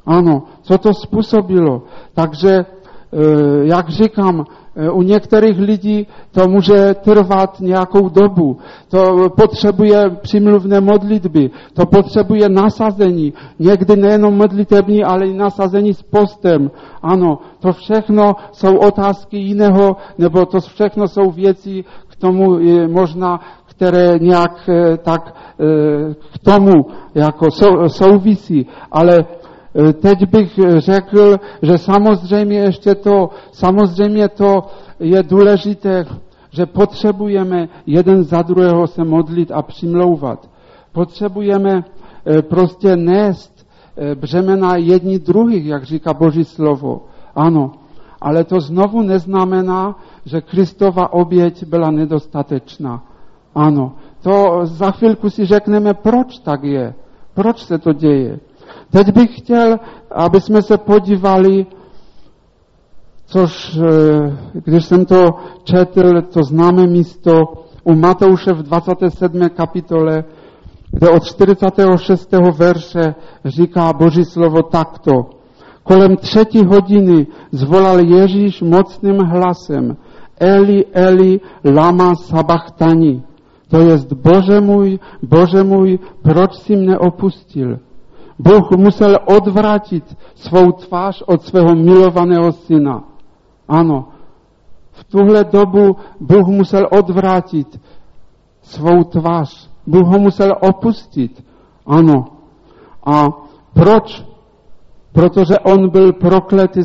[0.06, 1.82] Ano, co to způsobilo.
[2.14, 2.66] Takže, e,
[3.64, 4.61] jak říkám, e,
[4.92, 8.58] u některých lidí to může trvat nějakou dobu.
[8.90, 13.34] To potřebuje přimluvné modlitby, to potřebuje nasazení.
[13.60, 16.72] Někdy nejenom modlitební, ale i nasazení s postem.
[17.02, 23.40] Ano, to všechno jsou otázky jiného, nebo to všechno jsou věci, k tomu je možná
[23.82, 27.48] které nějak eh, tak eh, k tomu jako
[27.88, 28.68] souvisí.
[28.92, 29.41] Ale eh,
[30.02, 34.62] teď bych řekl, že samozřejmě ještě to, samozřejmě to
[35.00, 36.06] je důležité,
[36.50, 40.50] že potřebujeme jeden za druhého se modlit a přimlouvat.
[40.92, 41.84] Potřebujeme
[42.50, 43.68] prostě nést
[44.16, 47.06] břemena jedni druhých, jak říká Boží slovo.
[47.36, 47.72] Ano,
[48.22, 49.96] ale to znovu neznamená,
[50.26, 53.04] že Kristova oběť byla nedostatečná.
[53.56, 56.94] Ano, to za chvilku si řekneme, proč tak je,
[57.34, 58.40] proč se to děje.
[58.92, 59.80] Teď bych chtěl,
[60.12, 61.66] aby jsme se podívali,
[63.26, 65.30] což, eh, když jsem to
[65.64, 67.32] četl, to známé místo
[67.84, 69.50] u Matouše v 27.
[69.50, 70.24] kapitole,
[70.92, 72.52] kde od 46.
[72.52, 73.16] verše
[73.46, 75.12] říká Boží slovo takto.
[75.84, 79.98] Kolem třetí hodiny zvolal Ježíš mocným hlasem
[80.40, 83.24] Eli, Eli, lama sabachtani
[83.70, 87.80] To jest, Bože můj, Bože můj, proč si mne opustil?
[88.42, 93.04] Bůh musel odvrátit svou tvář od svého milovaného syna.
[93.68, 94.08] Ano,
[94.92, 97.82] v tuhle dobu Bůh musel odvrátit
[98.62, 99.70] svou tvář.
[99.88, 101.46] Bůh ho musel opustit.
[101.86, 102.26] Ano.
[103.06, 103.28] A
[103.74, 104.26] proč?
[105.12, 106.82] Protože on byl prokletý.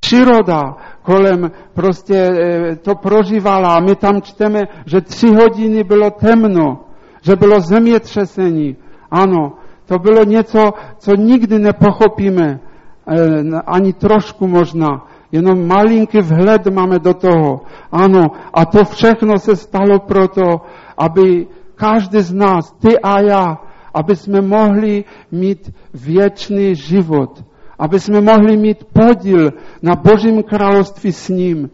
[0.00, 3.80] Příroda kolem prostě e, to prožívala.
[3.80, 6.78] My tam čteme, že tři hodiny bylo temno,
[7.22, 8.76] že bylo zemětřesení.
[9.10, 9.52] Ano,
[9.90, 12.60] to bylo něco, co nikdy nepochopíme, e,
[13.66, 15.06] ani trošku možná.
[15.32, 17.60] Jenom malinký vhled máme do toho.
[17.92, 20.62] Ano, a to všechno se stalo proto,
[20.98, 23.58] aby každý z nás, ty a já,
[23.94, 27.42] aby jsme mohli mít věčný život,
[27.78, 29.50] aby jsme mohli mít podíl
[29.82, 31.70] na Božím království s ním.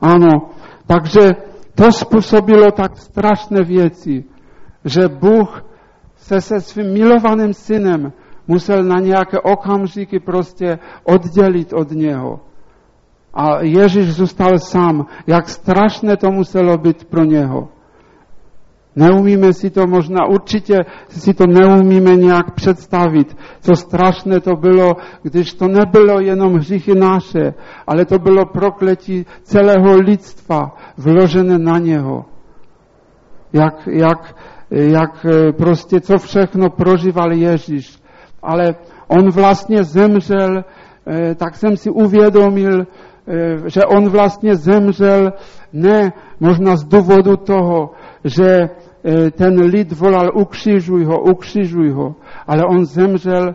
[0.00, 0.54] Ano,
[0.86, 1.34] takže
[1.74, 4.24] to způsobilo tak strašné věci,
[4.84, 5.67] že Bůh
[6.18, 8.12] se se svým milovaným synem
[8.46, 12.40] musel na nějaké okamžiky prostě oddělit od něho.
[13.34, 15.06] A Ježíš zůstal sám.
[15.26, 17.68] Jak strašné to muselo být pro něho.
[18.96, 25.54] Neumíme si to možná, určitě si to neumíme nějak představit, co strašné to bylo, když
[25.54, 27.54] to nebylo jenom hříchy naše,
[27.86, 32.24] ale to bylo prokletí celého lidstva vložené na něho.
[33.52, 34.34] Jak, jak,
[34.70, 37.98] jak eh, prostě co všechno prožíval Ježíš.
[38.42, 38.74] Ale
[39.08, 40.64] on vlastně zemřel,
[41.06, 45.32] eh, tak jsem si uvědomil, eh, že on vlastně zemřel
[45.72, 47.90] ne možná z důvodu toho,
[48.24, 48.68] že
[49.30, 52.14] ten lid volal ukřižuj ho, ukřižuj ho,
[52.46, 53.54] ale on zemřel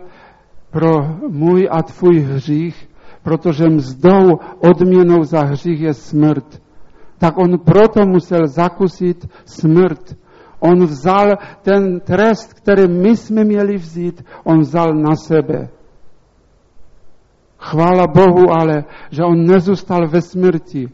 [0.70, 0.90] pro
[1.28, 2.88] můj a tvůj hřích,
[3.22, 6.62] protože mzdou odměnou za hřích je smrt.
[7.18, 10.16] Tak on proto musel zakusit smrt.
[10.64, 15.68] On vzal ten trest, který my jsme měli vzít, on vzal na sebe.
[17.58, 20.88] Chvála Bohu ale, že on nezůstal ve smrti.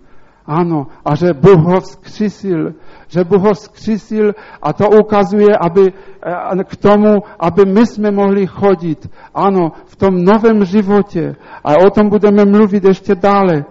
[0.46, 2.74] Ano, a že Bůh ho vzkřísil,
[3.08, 8.46] že Bůh ho vzkřísil a to ukazuje aby, eh, k tomu, aby my jsme mohli
[8.46, 9.10] chodit.
[9.34, 11.36] Ano, v tom novém životě.
[11.64, 13.64] A o tom budeme mluvit ještě dále.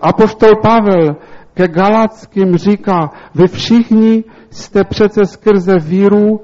[0.00, 1.16] Apoštol Pavel
[1.54, 6.40] ke Galackým říká, vy všichni jste přece skrze víru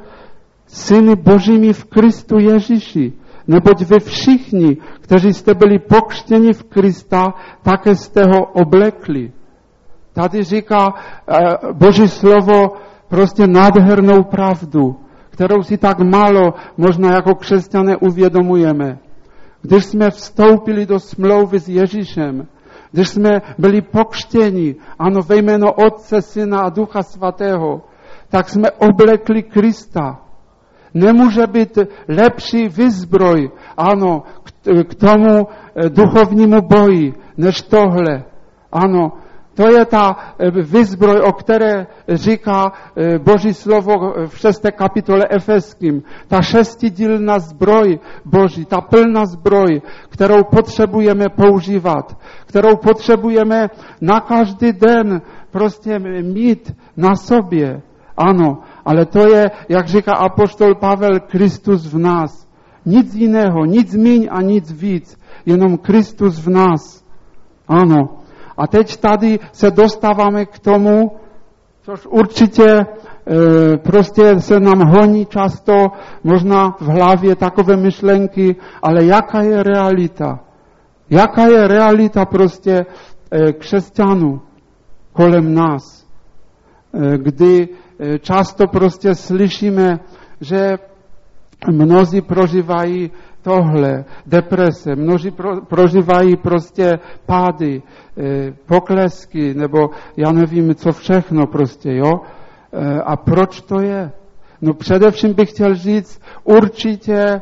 [0.66, 3.12] syny božími v Kristu Ježíši.
[3.46, 9.32] Neboť vy všichni, kteří jste byli pokřtěni v Krista, také jste ho oblekli.
[10.12, 11.36] Tady říká eh,
[11.72, 12.72] Boží slovo
[13.08, 14.96] prostě nádhernou pravdu,
[15.30, 18.98] kterou si tak málo možná jako křesťané uvědomujeme.
[19.66, 22.46] Když jsme vstoupili do smlouvy s Ježíšem,
[22.92, 27.82] když jsme byli pokřtěni, ano, ve jméno Otce, Syna a Ducha Svatého,
[28.28, 30.20] tak jsme oblekli Krista.
[30.94, 34.22] Nemůže být lepší vyzbroj, ano,
[34.88, 38.24] k tomu eh, duchovnímu boji, než tohle.
[38.72, 39.12] Ano,
[39.56, 46.02] to je ta eh, vyzbroj, o které říká eh, Boží slovo v šesté kapitole Efeským.
[46.28, 53.68] Ta šestidílná zbroj Boží, ta plná zbroj, kterou potřebujeme používat, kterou potřebujeme
[54.00, 57.82] na každý den prostě mít na sobě.
[58.16, 62.48] Ano, ale to je, jak říká apoštol Pavel, Kristus v nás.
[62.86, 67.04] Nic jiného, nic míň a nic víc, jenom Kristus v nás.
[67.68, 68.25] Ano.
[68.56, 71.10] A teď tady se dostáváme k tomu,
[71.82, 72.86] což určitě e,
[73.76, 75.86] prostě se nám honí často,
[76.24, 80.40] možná v hlavě takové myšlenky, ale jaká je realita?
[81.10, 82.86] Jaká je realita prostě
[83.30, 84.40] e, křesťanů
[85.12, 86.06] kolem nás?
[86.94, 87.68] E, kdy
[88.20, 90.00] často prostě slyšíme,
[90.40, 90.78] že
[91.72, 93.10] mnozí prožívají
[93.46, 97.82] tohle, deprese, mnozí pro, prožívají prostě pády,
[98.18, 102.20] e, poklesky, nebo já nevím, co všechno prostě, jo.
[102.72, 104.12] E, a proč to je?
[104.60, 107.40] No především bych chtěl říct, určitě,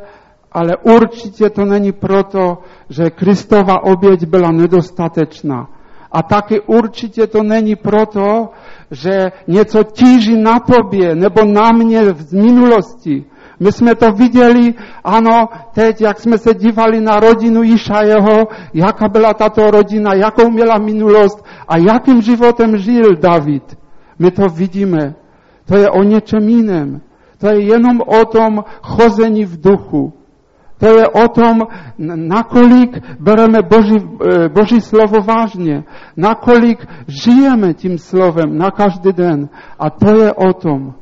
[0.52, 5.68] ale určitě to není proto, že Kristova oběť byla nedostatečná.
[6.12, 8.48] A taky určitě to není proto,
[8.90, 13.24] že něco tíží na tobě nebo na mě z minulosti.
[13.60, 14.74] My jsme to viděli,
[15.04, 20.78] ano, teď, jak jsme se dívali na rodinu Išajeho, jaká byla tato rodina, jakou měla
[20.78, 23.78] minulost a jakým životem žil David.
[24.18, 25.14] My to vidíme.
[25.66, 27.00] To je o něčem jiném.
[27.38, 30.12] To je jenom o tom chození v duchu.
[30.78, 31.60] To je o tom,
[32.14, 35.84] nakolik bereme Boží, e, Boží slovo vážně,
[36.16, 39.48] nakolik žijeme tím slovem na každý den.
[39.78, 40.94] A to je o tom.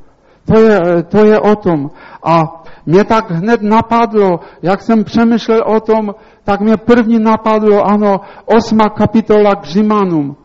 [0.44, 1.90] To je, to je o tom.
[2.24, 6.14] A mě tak hned napadlo, jak jsem přemýšlel o tom,
[6.44, 10.36] tak mě první napadlo, ano, osma kapitola k Římanům.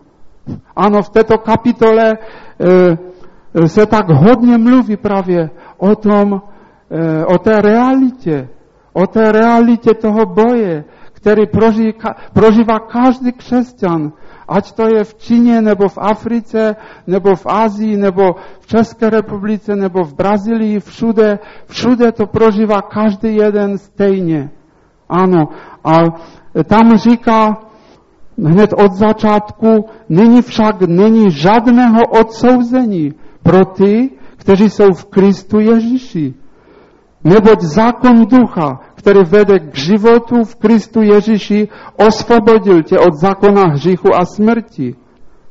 [0.75, 6.41] Ano, v této kapitole e, se tak hodně mluví právě o tom,
[6.91, 8.49] e, o té realitě,
[8.93, 10.83] o té realitě toho boje,
[11.27, 11.45] který
[12.33, 14.11] prožívá, každý křesťan,
[14.47, 16.75] ať to je v Číně, nebo v Africe,
[17.07, 23.35] nebo v Asii, nebo v České republice, nebo v Brazílii, všude, všude to prožívá každý
[23.35, 24.49] jeden stejně.
[25.09, 25.47] Ano,
[25.83, 25.95] a
[26.63, 27.57] tam říká
[28.43, 33.13] hned od začátku, není však není žádného odsouzení
[33.43, 36.33] pro ty, kteří jsou v Kristu Ježíši.
[37.23, 41.67] Neboť zákon ducha, který vede k životu v Kristu Ježíši,
[42.07, 44.95] osvobodil tě od zákona hříchu a smrti.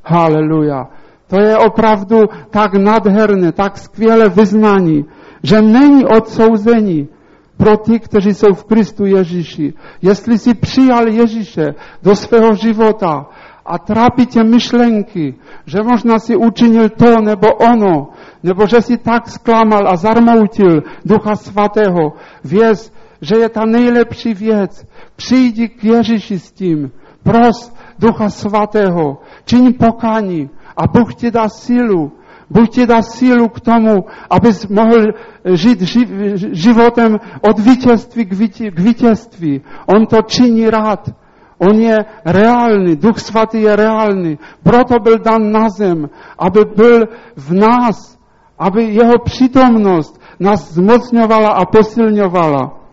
[0.04, 0.84] Haleluja.
[1.28, 5.04] To je opravdu tak nádherné, tak skvělé vyznání,
[5.42, 7.08] že není odsouzení
[7.56, 9.74] pro ty, kteří jsou v Kristu Ježíši.
[10.02, 13.26] Jestli si přijal Ježíše do svého života
[13.66, 15.34] a trápí tě myšlenky,
[15.66, 18.08] že možná si učinil to nebo ono,
[18.42, 22.12] nebo že si tak zklamal a zarmoutil Ducha Svatého,
[22.44, 24.86] věz, že je ta nejlepší věc.
[25.16, 26.90] Přijdi k Ježíši s tím,
[27.22, 32.12] pros Ducha Svatého, čiň pokání a Bůh ti dá sílu.
[32.50, 35.04] Bůh ti dá sílu k tomu, abys mohl
[35.54, 35.80] žít
[36.52, 37.16] životem
[37.50, 39.60] od vítězství k vítězství.
[39.86, 41.10] On to činí rád.
[41.58, 44.38] On je reálný, Duch Svatý je reálný.
[44.62, 46.08] Proto byl dan na zem,
[46.38, 47.04] aby byl
[47.36, 48.18] v nás,
[48.58, 52.85] aby jeho přítomnost nás zmocňovala a posilňovala.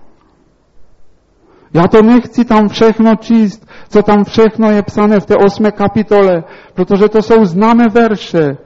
[1.73, 6.43] Já to nechci tam všechno číst, co tam všechno je psané v té osmé kapitole,
[6.73, 8.57] protože to jsou známé verše.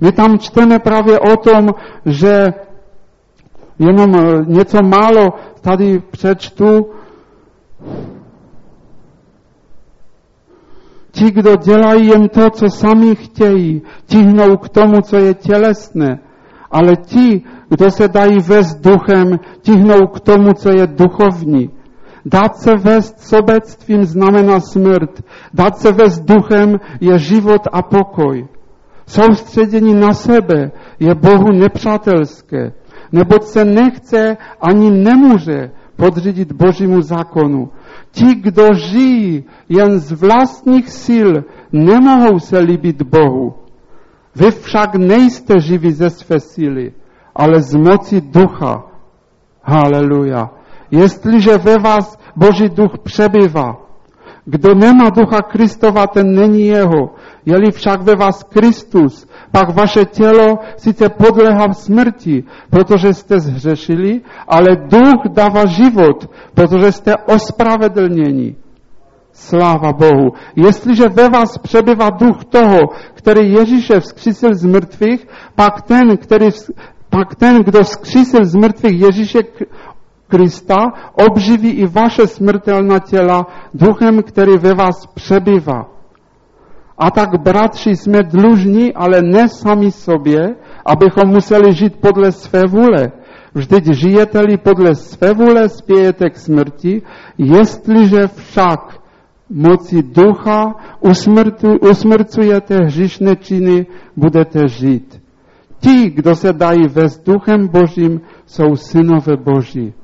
[0.00, 1.74] My tam čteme právě o tom,
[2.06, 2.52] že
[3.78, 5.28] jenom eh, něco málo
[5.60, 6.90] tady přečtu.
[11.10, 16.18] Ti, kdo dělají jen to, co sami chtějí, tihnou k tomu, co je tělesné.
[16.70, 21.75] Ale ti, kdo se dají vést duchem, tihnou k tomu, co je duchovní.
[22.26, 25.22] Dát se vést sobectvím znamená smrt.
[25.54, 28.48] Dát se vést duchem je život a pokoj.
[29.06, 32.72] Soustředění na sebe je Bohu nepřátelské,
[33.12, 37.70] neboť se nechce ani nemůže podřídit Božímu zákonu.
[38.10, 41.30] Ti, kdo žijí jen z vlastních sil,
[41.72, 43.54] nemohou se líbit Bohu.
[44.36, 46.92] Vy však nejste živí ze své síly,
[47.34, 48.84] ale z moci ducha.
[49.62, 50.50] Haleluja.
[50.90, 53.86] Jestliže ve vás Boží duch přebývá,
[54.44, 57.14] kdo nemá ducha Kristova, ten není jeho.
[57.46, 64.76] Je-li však ve vás Kristus, pak vaše tělo sice podlehá smrti, protože jste zhřešili, ale
[64.76, 68.56] duch dává život, protože jste ospravedlněni.
[69.32, 70.32] Sláva Bohu.
[70.56, 72.80] Jestliže ve vás přebývá duch toho,
[73.14, 76.48] který Ježíše vzkřísil z mrtvých, pak ten, který,
[77.10, 79.38] pak ten, kdo vzkřísil z mrtvých Ježíše
[80.28, 80.76] Krista,
[81.28, 85.96] obživí i vaše smrtelná těla duchem, který ve vás přebývá.
[86.98, 90.54] A tak, bratři, jsme dlužní, ale ne sami sobě,
[90.86, 93.12] abychom museli žít podle své vůle.
[93.54, 97.02] Vždyť žijete-li podle své vůle, spějete k smrti,
[97.38, 99.00] jestliže však
[99.50, 100.74] moci ducha
[101.90, 105.22] usmrcujete hřišné činy, budete žít.
[105.80, 109.94] Ti, kdo se dají vést duchem Božím, jsou synové Boží.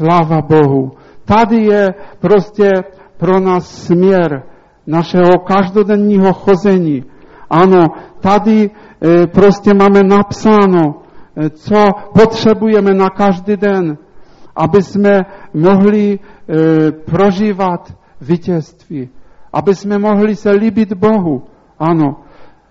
[0.00, 0.90] Sláva Bohu.
[1.24, 2.70] Tady je prostě
[3.16, 4.42] pro nás směr
[4.86, 7.04] našeho každodenního chození.
[7.50, 7.86] Ano,
[8.20, 11.04] tady e, prostě máme napsáno,
[11.36, 11.84] e, co
[12.14, 13.98] potřebujeme na každý den,
[14.56, 15.24] aby jsme
[15.54, 16.18] mohli e,
[16.92, 19.08] prožívat vítězství,
[19.52, 21.44] aby jsme mohli se líbit Bohu.
[21.78, 22.24] Ano,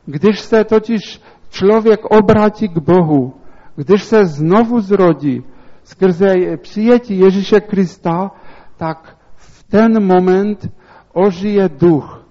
[0.05, 3.33] když se totiž člověk obrátí k Bohu,
[3.75, 5.43] když se znovu zrodí,
[5.89, 8.31] skrze přijetí Ježíše Krista,
[8.77, 10.71] tak v ten moment
[11.13, 12.25] ožije duch.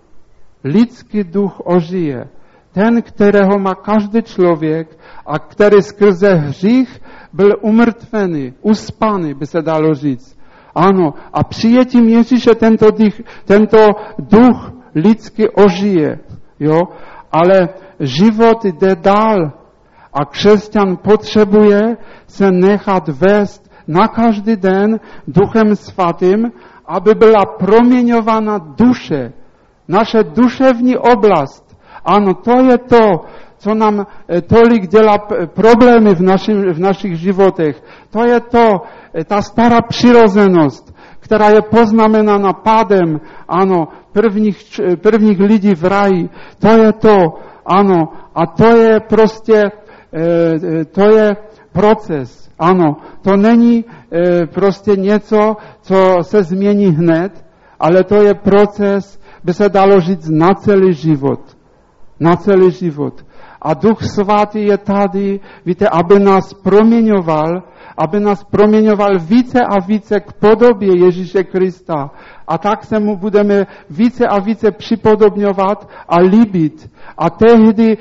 [0.65, 2.29] Lidský duch ožije.
[2.73, 7.01] Ten, kterého má každý člověk a který skrze hřích
[7.33, 10.39] byl umrtvený, uspaný, by se dalo říct.
[10.75, 13.79] Ano, a přijetím Ježíše tento, dých, tento
[14.19, 16.19] duch lidský ožije.
[16.61, 16.81] Jo?
[17.33, 17.69] Ale
[18.01, 19.58] život jde dál.
[20.21, 21.97] A křesťan potřebuje
[22.27, 26.53] se nechat vést na každý den Duchem Svatým,
[26.87, 29.33] aby byla proměňována duše,
[29.89, 31.77] naše duševní oblast.
[32.05, 33.25] Ano, to je to,
[33.59, 37.83] co nám e, tolik dělá problémy v, našim, v našich životech.
[38.11, 38.83] To je to,
[39.15, 46.29] e, ta stará přirozenost, která je poznamenána pádem, ano, prvních, prvních lidí v raji.
[46.59, 47.17] To je to,
[47.67, 49.71] ano, a to je prostě, e,
[50.93, 51.37] to je
[51.73, 52.97] proces, ano.
[53.23, 53.85] To není
[54.55, 57.45] prostě něco, co se změní hned,
[57.81, 61.41] ale to je proces, by se dalo říct na celý život.
[62.21, 63.25] Na celý život.
[63.63, 67.63] A Duch Svatý je tady, víte, aby nás proměňoval,
[67.99, 72.11] aby nás proměňoval více a více k podobě Ježíše Krista.
[72.49, 76.91] A tak se mu budeme více a více připodobňovat a líbit.
[77.19, 77.97] A tehdy e,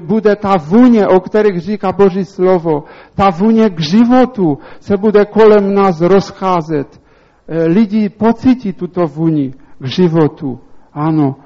[0.00, 2.84] bude ta vůně, o kterých říká Boží slovo,
[3.14, 7.00] ta vůně k životu se bude kolem nás rozcházet.
[7.48, 10.60] E, lidi pocítí tuto vůni k životu.
[10.92, 11.36] Ano.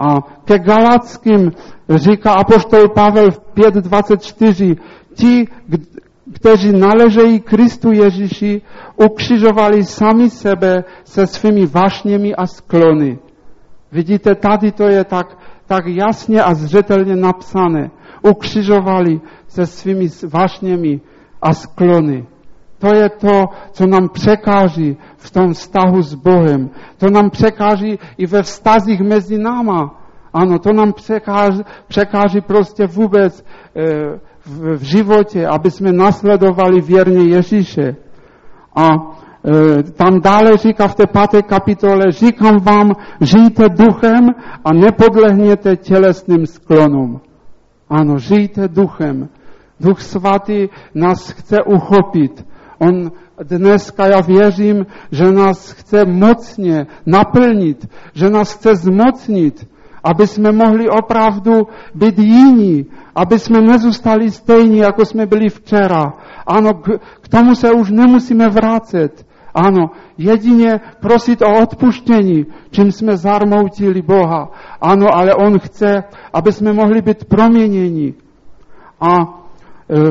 [0.00, 1.52] A ke Galackým
[1.88, 4.76] říká apoštol Pavel v 5.24,
[5.14, 5.46] ti,
[6.32, 8.62] kteří naležejí Kristu Ježíši,
[8.96, 13.18] ukřižovali sami sebe se svými vášněmi a sklony.
[13.92, 17.90] Vidíte, tady to je tak, tak jasně a zřetelně napsané.
[18.22, 21.00] Ukřižovali se svými vášněmi
[21.42, 22.26] a sklony.
[22.80, 26.70] To je to, co nám překáží v tom vztahu s Bohem.
[26.98, 30.00] To nám překáží i ve vztazích mezi náma.
[30.32, 33.84] Ano, to nám překáží, překáží prostě vůbec e,
[34.46, 37.96] v, v životě, aby jsme nasledovali věrně Ježíše.
[38.76, 44.28] A e, tam dále říká v té páté kapitole, říkám vám, žijte duchem
[44.64, 47.20] a nepodlehněte tělesným sklonům.
[47.88, 49.28] Ano, žijte duchem.
[49.80, 52.46] Duch svatý nás chce uchopit.
[52.80, 53.12] On
[53.42, 59.68] dneska já věřím, že nás chce mocně naplnit, že nás chce zmocnit,
[60.04, 66.12] aby jsme mohli opravdu být jiní, aby jsme nezůstali stejní, jako jsme byli včera.
[66.46, 69.26] Ano, k, tomu se už nemusíme vrátit.
[69.54, 74.50] Ano, jedině prosit o odpuštění, čím jsme zarmoutili Boha.
[74.80, 78.14] Ano, ale On chce, aby jsme mohli být proměněni.
[79.00, 79.39] A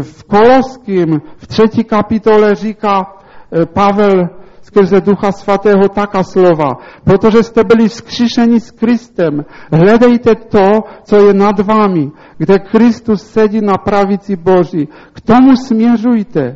[0.01, 3.05] v Koloským v třetí kapitole říká
[3.51, 4.29] e, Pavel
[4.61, 6.77] skrze Ducha Svatého taká slova.
[7.03, 10.67] Protože jste byli vzkříšeni s Kristem, hledejte to,
[11.03, 14.87] co je nad vámi, kde Kristus sedí na pravici Boží.
[15.13, 16.55] K tomu směřujte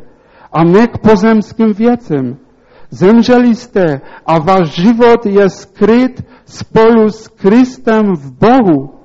[0.52, 2.36] a ne k pozemským věcem.
[2.90, 9.03] Zemřeli jste a váš život je skryt spolu s Kristem v Bohu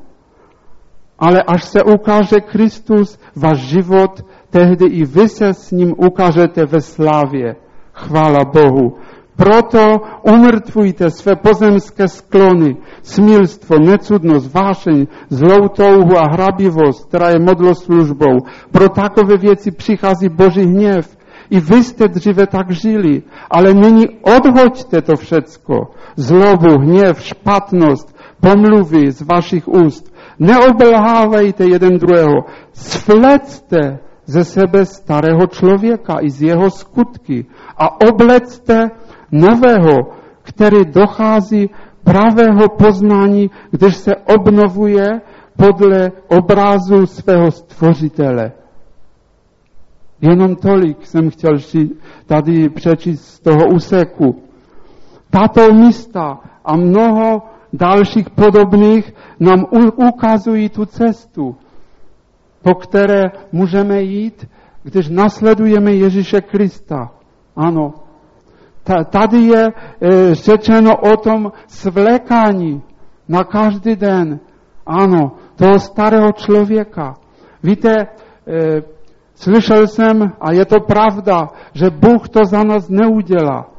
[1.20, 6.82] ale až se ukáže Kristus, váš život, tehdy i vy se s ním ukážete ve
[6.82, 7.56] slávě.
[7.94, 8.98] Chvála Bohu.
[9.36, 18.38] Proto umrtvujte své pozemské sklony, smilstvo, necudnost, vášeň, zlou touhu a hrabivost, která je modloslužbou.
[18.72, 21.18] Pro takové věci přichází Boží hněv.
[21.50, 25.76] I vy jste dříve tak žili, ale nyní odhoďte to všecko.
[26.16, 32.46] Zlobu, hněv, špatnost, pomluvy z vašich úst Neobelhávejte jeden druhého.
[32.74, 37.46] Svlecte ze sebe starého člověka i z jeho skutky
[37.78, 38.92] a oblecte
[39.32, 39.98] nového,
[40.42, 41.70] který dochází
[42.04, 45.22] pravého poznání, když se obnovuje
[45.58, 48.52] podle obrazu svého stvořitele.
[50.22, 51.58] Jenom tolik jsem chtěl
[52.26, 54.44] tady přečíst z toho úseku.
[55.30, 57.42] Tato místa a mnoho
[57.74, 59.66] dalších podobných nám
[59.96, 61.56] ukazují tu cestu,
[62.62, 64.48] po které můžeme jít,
[64.84, 67.12] když nasledujeme Ježíše Krista.
[67.56, 67.94] Ano,
[69.10, 72.84] tady je e, řečeno o tom svlékání
[73.28, 74.40] na každý den.
[74.86, 77.14] Ano, toho starého člověka.
[77.64, 78.08] Víte, e,
[79.36, 83.70] slyšel jsem, a je to pravda, že Bůh to za nás neudělá.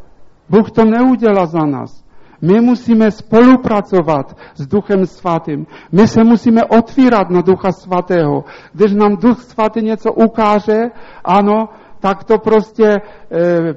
[0.49, 2.05] Bůh to neudělá za nás.
[2.43, 5.67] My musíme spolupracovat s Duchem Svatým.
[5.93, 8.45] My se musíme otvírat na Ducha Svatého.
[8.73, 10.79] Když nám Duch Svatý něco ukáže,
[11.25, 11.69] ano,
[12.01, 13.01] tak to prostě e,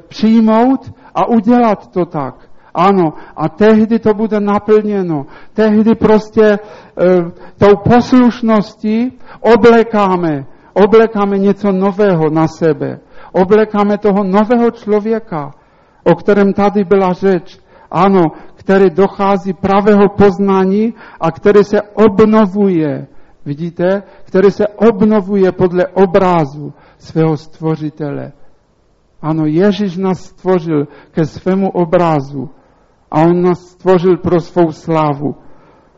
[0.07, 2.36] přijmout a udělat to tak.
[2.74, 5.26] Ano, a tehdy to bude naplněno.
[5.53, 6.57] Tehdy prostě e,
[7.57, 12.99] tou poslušností oblekáme, oblekáme něco nového na sebe.
[13.32, 15.51] Oblekáme toho nového člověka,
[16.03, 17.59] o kterém tady byla řeč.
[17.91, 18.24] Ano,
[18.64, 23.07] který dochází pravého poznání a který se obnovuje.
[23.45, 24.03] Vidíte?
[24.24, 28.32] Který se obnovuje podle obrázu svého stvořitele.
[29.22, 32.49] Ano, Ježíš nás stvořil ke svému obrazu
[33.11, 35.36] a on nás stvořil pro svou slávu.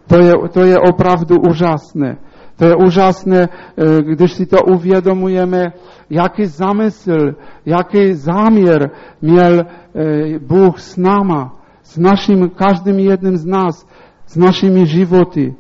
[0.07, 2.17] To je, to je opravdu úžasné.
[2.57, 5.73] To je úžasné, eh, když si to uvědomujeme,
[6.09, 7.35] jaký zamysl,
[7.65, 8.89] jaký záměr
[9.21, 13.87] měl eh, Bůh s náma, s naším, každým jedním z nás,
[14.25, 15.55] s našimi životy.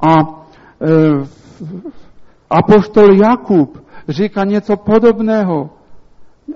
[0.00, 0.24] A e,
[2.50, 5.70] apoštol Jakub říká něco podobného.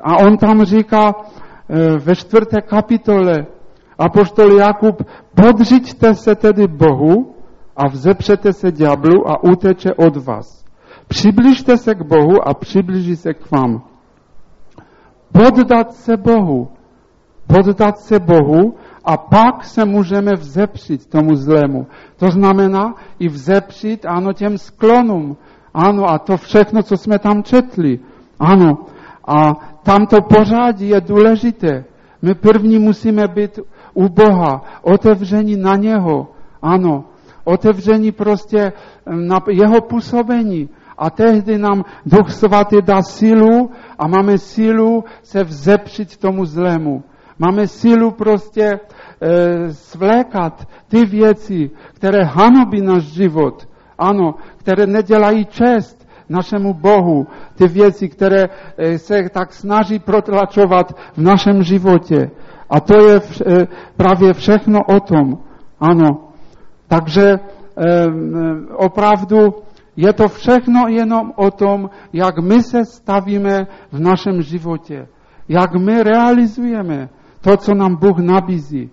[0.00, 3.46] A on tam říká e, ve čtvrté kapitole,
[3.98, 5.03] apoštol Jakub,
[5.34, 7.34] podřiďte se tedy Bohu
[7.76, 10.64] a vzepřete se ďáblu a uteče od vás.
[11.09, 13.82] Přibližte se k Bohu a přiblíží se k vám.
[15.32, 16.68] Poddat se Bohu.
[17.46, 18.74] Poddat se Bohu
[19.05, 21.86] a pak se můžeme vzepřít tomu zlému.
[22.16, 25.36] To znamená i vzepřít, ano, těm sklonům.
[25.74, 28.00] Ano, a to všechno, co jsme tam četli.
[28.40, 28.78] Ano,
[29.28, 31.84] a tamto pořádí je důležité.
[32.22, 33.59] My první musíme být
[33.94, 36.28] u Boha, otevření na něho.
[36.62, 37.05] Ano,
[37.44, 38.72] otevření prostě
[39.07, 40.68] na jeho působení.
[40.98, 47.03] A tehdy nám Duch Svatý dá sílu a máme sílu se vzepřít tomu zlému.
[47.43, 48.78] Máme sílu prostě e,
[49.74, 53.68] svlékat ty věci, které hanobí náš život.
[53.99, 57.26] Ano, které nedělají čest našemu Bohu.
[57.55, 62.30] Ty věci, které e, se tak snaží protlačovat v našem životě.
[62.70, 63.66] A to je vš, e,
[63.97, 65.38] právě všechno o tom.
[65.80, 66.28] Ano.
[66.88, 67.38] Takže e,
[68.76, 69.55] opravdu
[69.97, 75.09] je to všechno jenom o tom, jak my se stavíme v našem životě.
[75.49, 77.09] Jak my realizujeme
[77.43, 78.90] to, co nám Bůh nabízí.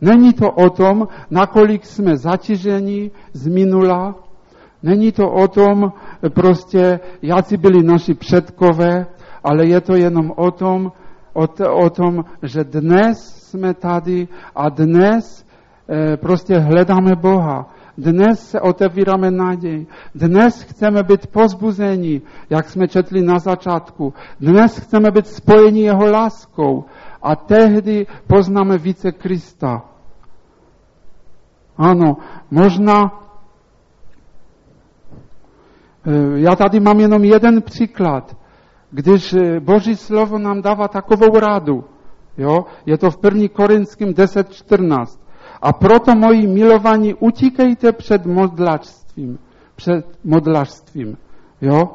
[0.00, 4.14] Není to o tom, nakolik jsme zatíženi z minula,
[4.82, 5.92] není to o tom,
[6.34, 9.06] prostě, jací byli naši předkové,
[9.44, 10.92] ale je to jenom o tom,
[11.32, 13.18] o, t- o tom, že dnes
[13.50, 15.46] jsme tady a dnes
[15.88, 17.66] e, prostě hledáme Boha.
[17.98, 19.86] Dnes se otevíráme naději.
[20.14, 24.14] Dnes chceme být pozbuzeni, jak jsme četli na začátku.
[24.40, 26.84] Dnes chceme být spojeni jeho láskou
[27.22, 29.82] a tehdy poznáme více Krista.
[31.76, 32.16] Ano,
[32.50, 33.20] možná
[36.06, 38.36] e, já tady mám jenom jeden příklad,
[38.90, 41.84] když e, Boží slovo nám dává takovou radu.
[42.36, 42.64] Jo?
[42.86, 43.48] Je to v 1.
[43.52, 45.27] Korinským 10.14.
[45.62, 49.38] A proto, moji milovaní, utíkejte před modlačstvím.
[49.76, 51.16] Před modlačstvím.
[51.60, 51.88] Jo?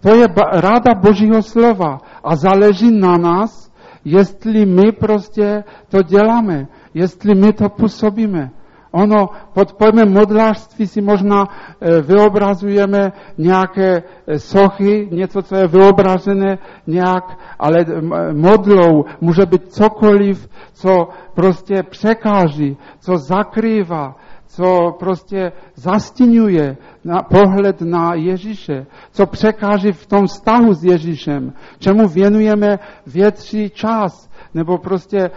[0.00, 3.72] To je ráda Božího slova a záleží na nás,
[4.04, 8.50] jestli my prostě to děláme, jestli my to působíme.
[8.92, 11.48] Ono pod pojmem modlářství si možná
[11.80, 17.84] e, vyobrazujeme nějaké e, sochy, něco, co je vyobrazené nějak, ale
[18.32, 24.16] modlou může být cokoliv, co prostě překáží, co zakrývá,
[24.52, 32.08] co prostě zastěňuje na pohled na Ježíše, co překáží v tom vztahu s Ježíšem, čemu
[32.08, 35.30] věnujeme větší čas, nebo prostě e,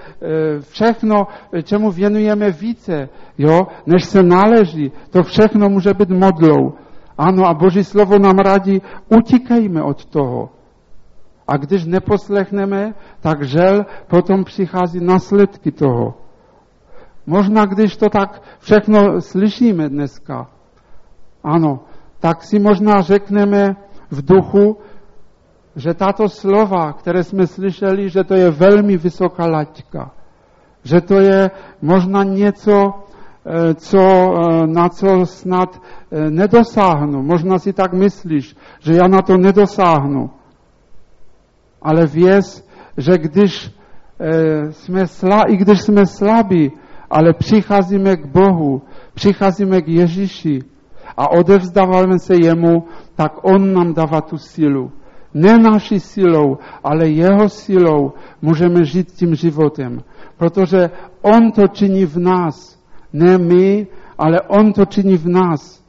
[0.60, 1.28] všechno,
[1.64, 6.74] čemu věnujeme více, jo, než se náleží, to všechno může být modlou.
[7.18, 8.82] Ano, a Boží slovo nám radí,
[9.18, 10.50] utíkejme od toho.
[11.48, 16.25] A když neposlechneme, tak žel potom přichází následky toho.
[17.28, 20.48] Možná, když to tak všechno slyšíme dneska,
[21.44, 21.80] ano,
[22.20, 23.76] tak si možná řekneme
[24.12, 24.78] v duchu,
[25.76, 30.12] že tato slova, které jsme slyšeli, že to je velmi vysoká laťka.
[30.84, 31.52] Že to je
[31.82, 32.94] možná něco,
[33.46, 37.24] eh, co, eh, na co snad eh, nedosáhnu.
[37.24, 40.30] Možná si tak myslíš, že já na to nedosáhnu.
[41.82, 42.68] Ale věz,
[42.98, 43.76] že když
[44.70, 46.72] jsme slá, i když jsme slabí,
[47.16, 48.82] ale přicházíme k Bohu,
[49.14, 50.60] přicházíme k Ježíši
[51.18, 52.84] a odevzdáváme se jemu,
[53.16, 54.92] tak on nám dává tu sílu.
[55.34, 58.12] Ne naší silou, ale jeho silou
[58.42, 60.04] můžeme žít tím životem.
[60.38, 60.90] Protože
[61.22, 62.80] on to činí v nás.
[63.14, 63.88] Ne my,
[64.18, 65.84] ale on to činí v nás.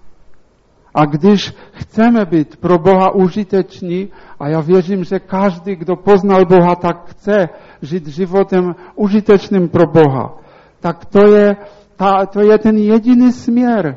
[0.95, 4.09] A když chceme být pro Boha užiteční,
[4.41, 7.49] a já věřím, že každý, kdo poznal Boha, tak chce
[7.83, 10.46] žít životem užitečným pro Boha,
[10.87, 11.57] tak to je,
[11.97, 13.97] ta, to je ten jediný směr.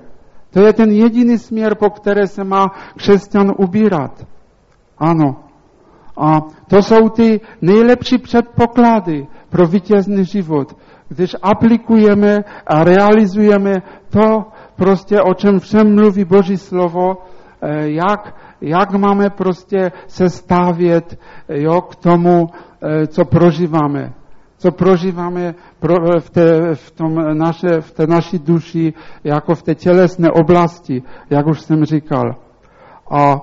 [0.54, 4.26] To je ten jediný směr, po které se má křesťan ubírat.
[4.98, 5.36] Ano.
[6.18, 10.78] A to jsou ty nejlepší předpoklady pro vítězný život.
[11.10, 13.74] Když aplikujeme a realizujeme
[14.10, 17.18] to, prostě o čem všem mluví Boží slovo,
[17.62, 21.20] e, jak, jak máme prostě se stavět
[21.50, 22.48] jo, k tomu,
[22.82, 24.19] e, co prožíváme.
[24.60, 28.94] Co prožíváme pro, v, té, v, tom naše, v té naší duši,
[29.24, 32.36] jako v té tělesné oblasti, jak už jsem říkal.
[33.12, 33.42] A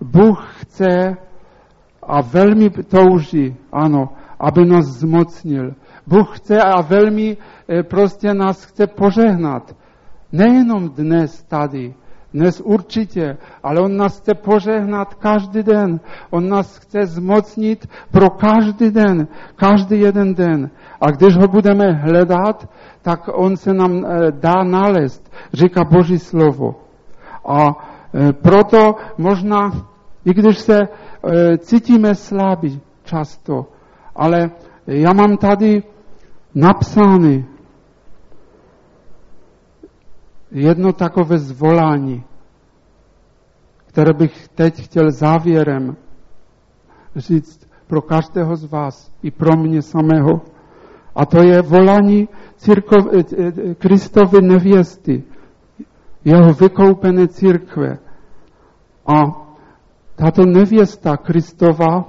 [0.00, 1.16] Bůh chce
[2.02, 4.08] a velmi touží, ano,
[4.40, 5.74] aby nás zmocnil.
[6.06, 7.36] Bůh chce a velmi
[7.82, 9.76] prostě nás chce požehnat.
[10.32, 11.94] Nejenom dnes tady,
[12.34, 16.00] dnes určitě, ale On nás chce požehnat každý den.
[16.30, 20.70] On nás chce zmocnit pro každý den, každý jeden den.
[21.00, 22.68] A když ho budeme hledat,
[23.02, 26.74] tak On se nám eh, dá nalézt, říká Boží slovo.
[27.46, 27.68] A
[28.14, 29.70] eh, proto možná,
[30.24, 33.66] i když se eh, cítíme slabí často,
[34.16, 34.50] ale
[34.86, 35.82] já mám tady
[36.54, 37.44] napsány
[40.50, 42.24] jedno takové zvolání,
[43.86, 45.96] které bych teď chtěl závěrem
[47.16, 50.40] říct pro každého z vás i pro mě samého.
[51.14, 55.22] A to je volání církov, eh, eh, Kristovy nevěsty,
[56.24, 57.98] jeho vykoupené církve.
[59.06, 59.18] A
[60.14, 62.04] tato nevěsta Kristova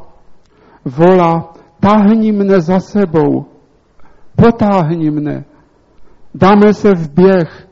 [0.86, 3.46] volá, táhni mne za sebou,
[4.36, 5.46] potáhni mne,
[6.36, 7.68] dáme se v běh,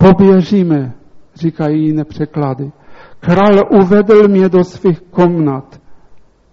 [0.00, 0.92] poběžíme,
[1.34, 2.72] říkají jiné překlady.
[3.20, 5.80] Král uvedl mě do svých komnat.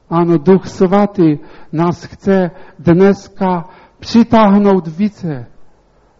[0.09, 1.37] Ano, Duch Svatý
[1.71, 3.65] nás chce dneska
[3.99, 5.45] přitáhnout více.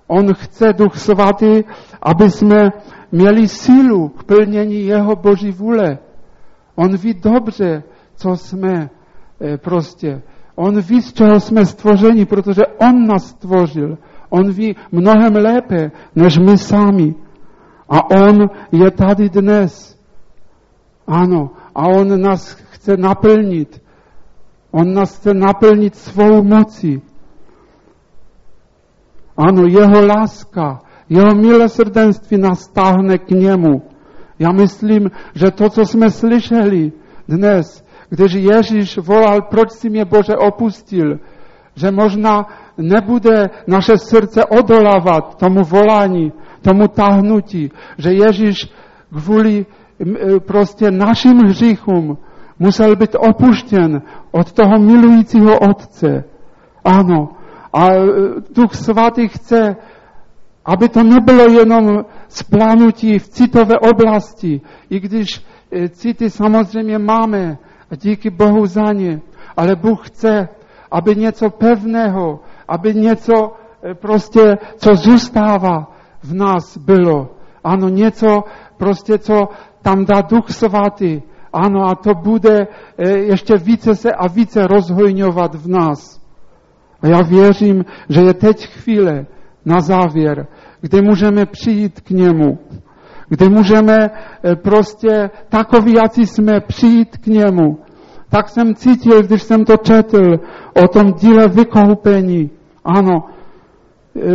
[0.08, 1.64] On chce, Duch Svatý,
[2.02, 2.70] aby jsme
[3.12, 5.98] měli sílu k plnění jeho Boží vůle.
[6.76, 7.84] On ví dobře,
[8.16, 8.90] co jsme
[9.42, 10.22] e, prostě.
[10.56, 13.98] On ví, z čeho jsme stvořeni, protože on nás stvořil.
[14.30, 17.16] On ví mnohem lépe, než my sami.
[17.90, 19.98] A on je tady dnes.
[21.08, 23.82] Ano, a on nás chce naplnit.
[24.72, 27.02] On nás chce naplnit svou mocí.
[29.38, 33.82] Ano, jeho láska, jeho milosrdenství nás táhne k němu.
[34.40, 36.92] Já myslím, že to, co jsme slyšeli
[37.28, 41.20] dnes, když Ježíš volal, proč si mě Bože opustil,
[41.76, 42.48] že možná
[42.78, 48.72] nebude naše srdce odolávat tomu volání, tomu táhnutí, že Ježíš
[49.12, 52.18] kvůli e, prostě našim hříchům
[52.60, 54.02] musel být opuštěn
[54.32, 56.24] od toho milujícího Otce.
[56.86, 57.30] Ano.
[57.74, 57.98] A e,
[58.56, 59.76] Duch Svatý chce,
[60.66, 67.58] aby to nebylo jenom splánutí v citové oblasti, i když e, city samozřejmě máme,
[67.92, 69.22] a díky Bohu za ně,
[69.58, 70.50] ale Bůh chce,
[70.92, 73.52] aby něco pevného, aby něco
[73.94, 75.92] prostě, co zůstává,
[76.24, 77.30] v nás bylo.
[77.64, 78.44] Ano, něco
[78.78, 79.48] prostě, co
[79.82, 81.22] tam dá Duch Svatý.
[81.54, 86.22] Ano, a to bude e, ještě více se a více rozhojňovat v nás.
[87.02, 89.26] A já věřím, že je teď chvíle
[89.66, 90.48] na závěr,
[90.82, 92.60] kdy můžeme přijít k němu,
[93.30, 97.80] kdy můžeme e, prostě takový, jaký jsme, přijít k němu.
[98.30, 100.36] Tak jsem cítil, když jsem to četl
[100.84, 102.57] o tom díle vykoupení.
[102.88, 103.24] Ano,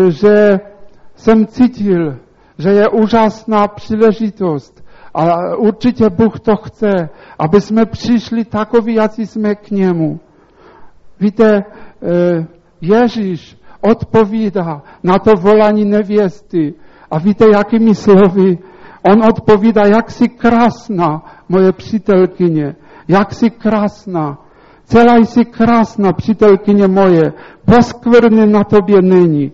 [0.09, 0.61] že
[1.15, 2.17] jsem cítil,
[2.59, 4.85] že je úžasná příležitost
[5.15, 10.21] a určitě Bůh to chce, aby jsme přišli takový, jaký jsme k němu.
[11.21, 11.63] Víte,
[12.03, 12.47] eh,
[12.81, 16.75] Ježíš odpovídá na to volání nevěsty.
[17.11, 18.59] A víte, jakými slovy?
[19.03, 22.77] On odpovídá, jak jsi krásná, moje přítelkyně,
[23.09, 24.39] jak jsi krásná.
[24.93, 27.33] Celá jsi krásná, přítelkyně moje,
[27.65, 29.53] poskvrny na tobě není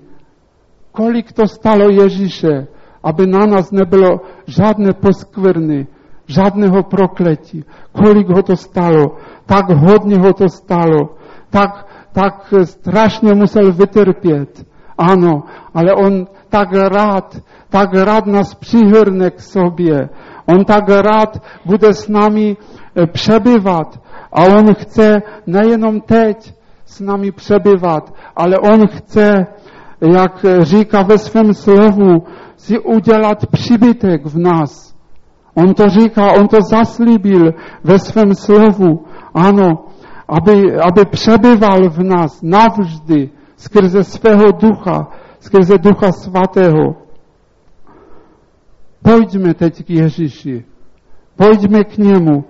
[0.99, 2.67] kolik to stalo Ježíše,
[3.03, 5.87] aby na nás nebylo žádné poskvrny,
[6.27, 7.65] žádného prokletí.
[7.93, 9.17] Kolik ho to stalo,
[9.47, 11.15] tak hodně ho to stalo,
[11.51, 14.67] tak, tak strašně musel vytrpět.
[14.99, 15.43] Ano,
[15.75, 17.39] ale on tak rád,
[17.71, 20.09] tak rád nás přihrne k sobě.
[20.47, 24.01] On tak rád bude s námi e, přebyvat.
[24.33, 26.55] A on chce nejenom teď
[26.87, 29.47] s námi přebyvat, ale on chce
[30.01, 32.25] jak říká ve svém slovu,
[32.57, 34.95] si udělat přibytek v nás.
[35.55, 37.53] On to říká, on to zaslíbil
[37.85, 39.05] ve svém slovu.
[39.35, 39.85] Ano,
[40.29, 45.09] aby, aby přebyval v nás navždy skrze svého ducha,
[45.41, 46.97] skrze ducha svatého.
[49.03, 50.65] Pojďme teď k Ježíši.
[51.37, 52.45] Pojďme k němu.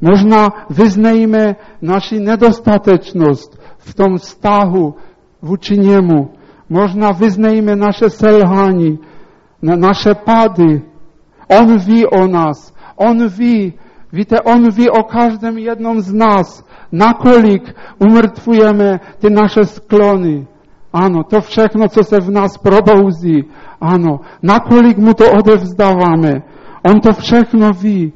[0.00, 4.94] Možná vyznejme naši nedostatečnost v tom vztahu
[5.42, 6.30] vůči němu.
[6.68, 8.98] Možná vyznejme naše selhání,
[9.62, 10.82] naše pády.
[11.60, 12.74] On ví o nás.
[12.96, 13.74] On ví,
[14.12, 20.46] víte, On ví o každém jednom z nás, nakolik umrtvujeme ty naše sklony.
[20.92, 23.44] Ano, to všechno, co se v nás probouzí.
[23.80, 26.42] Ano, nakolik mu to odevzdáváme.
[26.88, 28.12] On to všechno ví.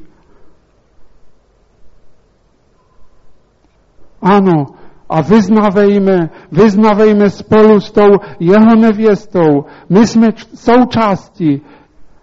[4.22, 4.66] Ano,
[5.10, 8.10] a vyznavejme, vyznavejme spolu s tou
[8.40, 9.64] jeho nevěstou.
[9.88, 11.62] My jsme součástí,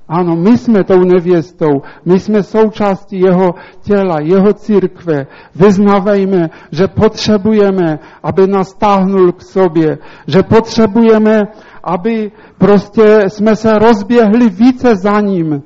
[0.08, 5.28] ano, my jsme tou nevěstou, my jsme součástí jeho těla, jeho církve.
[5.56, 11.42] Vyznavejme, že potřebujeme, aby nás táhnul k sobě, že potřebujeme,
[11.84, 15.64] aby prostě jsme se rozběhli více za ním,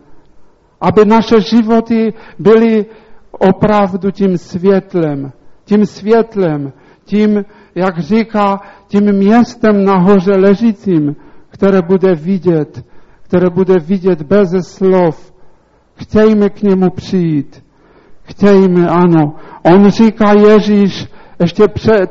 [0.82, 2.86] aby naše životy byly
[3.32, 5.32] opravdu tím světlem,
[5.66, 6.74] tím světlem,
[7.06, 7.46] tím,
[7.76, 11.16] jak říká, tím městem nahoře ležícím,
[11.50, 12.86] které bude vidět,
[13.22, 15.34] které bude vidět bez slov.
[15.94, 17.64] Chtějme k němu přijít.
[18.24, 19.36] Chtějme, ano.
[19.64, 21.08] On říká Ježíš,
[21.40, 21.64] ještě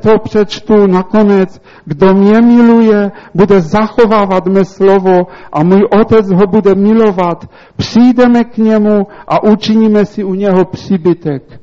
[0.03, 6.74] to přečtu nakonec, kdo mě miluje, bude zachovávat mé slovo a můj otec ho bude
[6.74, 7.51] milovat.
[7.76, 11.59] Přijdeme k němu a učiníme si u něho příbytek.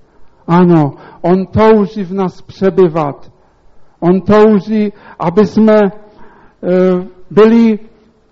[0.47, 3.31] Ano, on touží v nás přebyvat.
[3.99, 5.91] On touží, aby jsme e,
[7.31, 7.79] byli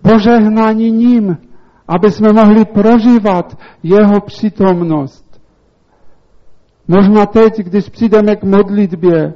[0.02, 1.38] požehnáni ním,
[1.88, 5.42] aby jsme mohli prožívat jeho přítomnost.
[6.88, 9.34] Možná teď, když přijdeme k modlitbě,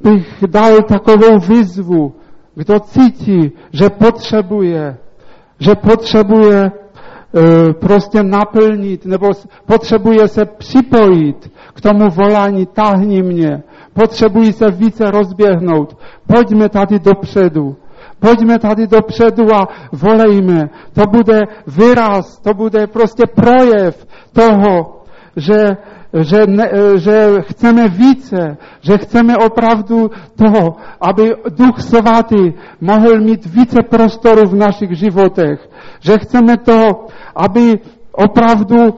[0.00, 2.14] bych dal takovou výzvu,
[2.54, 4.96] kdo cítí, že potřebuje,
[5.58, 6.72] že potřebuje
[7.80, 9.30] prostě naplnit, nebo
[9.66, 13.62] potřebuje se připojit k tomu volání, tahni mě,
[13.92, 17.76] potřebují se více rozběhnout, pojďme tady dopředu.
[18.20, 20.70] Pojďme tady dopředu a volejme.
[20.92, 25.02] To bude výraz, to bude prostě projev toho,
[25.36, 25.76] že,
[26.20, 27.16] že, ne, že
[27.48, 34.92] chceme více, že chceme opravdu toho, aby Duch Svatý mohl mít více prostoru v našich
[34.92, 35.68] životech.
[36.00, 37.80] Že chceme to, aby
[38.12, 38.94] opravdu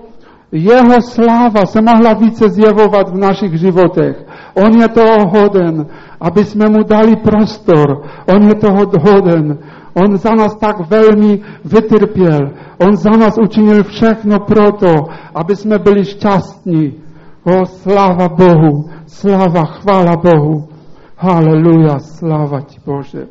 [0.52, 4.26] jeho sláva se mohla více zjevovat v našich životech.
[4.54, 5.86] On je toho hoden,
[6.20, 8.02] aby jsme mu dali prostor.
[8.34, 9.58] On je toho hoden.
[9.94, 12.50] On za nás tak velmi vytrpěl.
[12.78, 14.94] On za nás učinil všechno proto,
[15.34, 17.03] aby jsme byli šťastní.
[17.44, 20.68] O, sláva Bohu, sláva, chvála Bohu.
[21.16, 23.26] Haleluja, sláva ti Bože.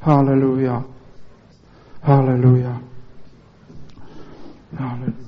[0.00, 0.84] Haleluja.
[2.02, 2.80] Haleluja.
[4.78, 5.24] Haleluja.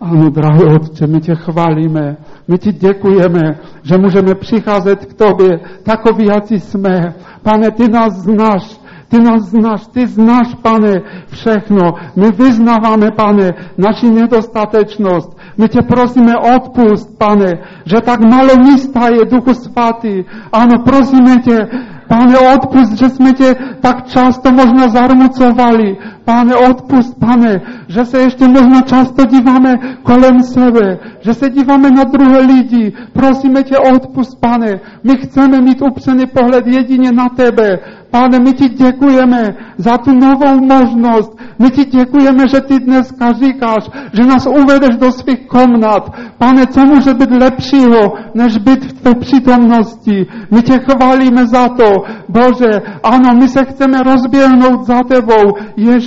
[0.00, 2.16] Ano, drahý Otče, my tě chválíme,
[2.48, 7.14] my ti děkujeme, že můžeme přicházet k tobě takový, jací jsme.
[7.42, 8.80] Pane, ty nás znáš,
[9.14, 11.94] ty nás znáš, ty znáš, pane, všechno.
[12.16, 15.38] My vyznáváme, pane, naši nedostatečnost.
[15.58, 17.52] My tě prosíme odpust, pane,
[17.84, 20.24] že tak malo místa je Duchu Svatý.
[20.52, 21.68] Ano, prosíme tě,
[22.08, 25.96] Pane, odpust, že jsme tě tak často možná zarmucovali.
[26.24, 32.04] Pane, odpust, pane, že se ještě možná často díváme kolem sebe, že se díváme na
[32.04, 32.92] druhé lidi.
[33.12, 34.80] Prosíme tě, odpust, pane.
[35.04, 37.78] My chceme mít upřený pohled jedině na tebe.
[38.10, 41.38] Pane, my ti děkujeme za tu novou možnost.
[41.58, 46.12] My ti děkujeme, že ty dneska říkáš, že nás uvedeš do svých komnat.
[46.38, 50.26] Pane, co může být lepšího, než být v tvé přítomnosti?
[50.50, 51.90] My tě chválíme za to.
[52.28, 55.52] Bože, ano, my se chceme rozběhnout za tebou.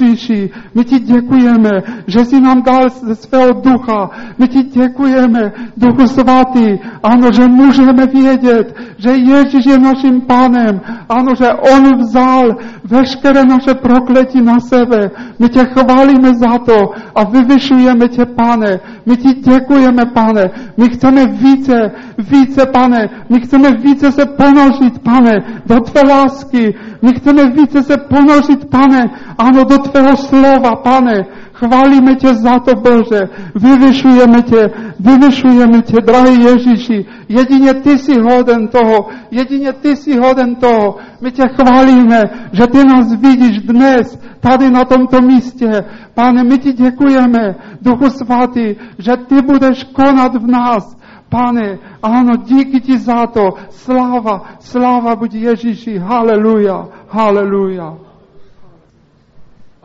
[0.07, 1.69] Ježíši, my ti děkujeme,
[2.07, 4.09] že jsi nám dal ze svého ducha.
[4.37, 10.81] My ti děkujeme, Duchu Svatý, ano, že můžeme vědět, že Ježíš je naším pánem.
[11.09, 15.11] Ano, že On vzal veškeré naše prokletí na sebe.
[15.39, 16.77] My tě chválíme za to
[17.15, 18.79] a vyvyšujeme tě, pane.
[19.05, 20.43] My ti děkujeme, pane.
[20.77, 23.09] My chceme více, více, pane.
[23.29, 25.33] My chceme více se ponořit, pane,
[25.65, 26.75] do tvé lásky.
[27.01, 29.03] My chceme více se ponořit, pane,
[29.37, 31.25] ano, do tvého slova, pane.
[31.53, 33.21] Chválíme tě za to, Bože.
[33.55, 34.69] Vyvyšujeme tě,
[34.99, 37.05] vyvyšujeme tě, drahý Ježíši.
[37.29, 40.95] Jedině ty jsi hoden toho, jedině ty jsi hoden toho.
[41.21, 45.85] My tě chválíme, že ty nás vidíš dnes, tady na tomto místě.
[46.13, 50.97] Pane, my ti děkujeme, Duchu Svatý, že ty budeš konat v nás.
[51.29, 53.49] Pane, ano, díky ti za to.
[53.69, 55.97] Sláva, sláva buď Ježíši.
[55.97, 58.06] Haleluja, haleluja.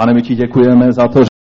[0.02, 1.31] Pane, my ti děkujeme za to,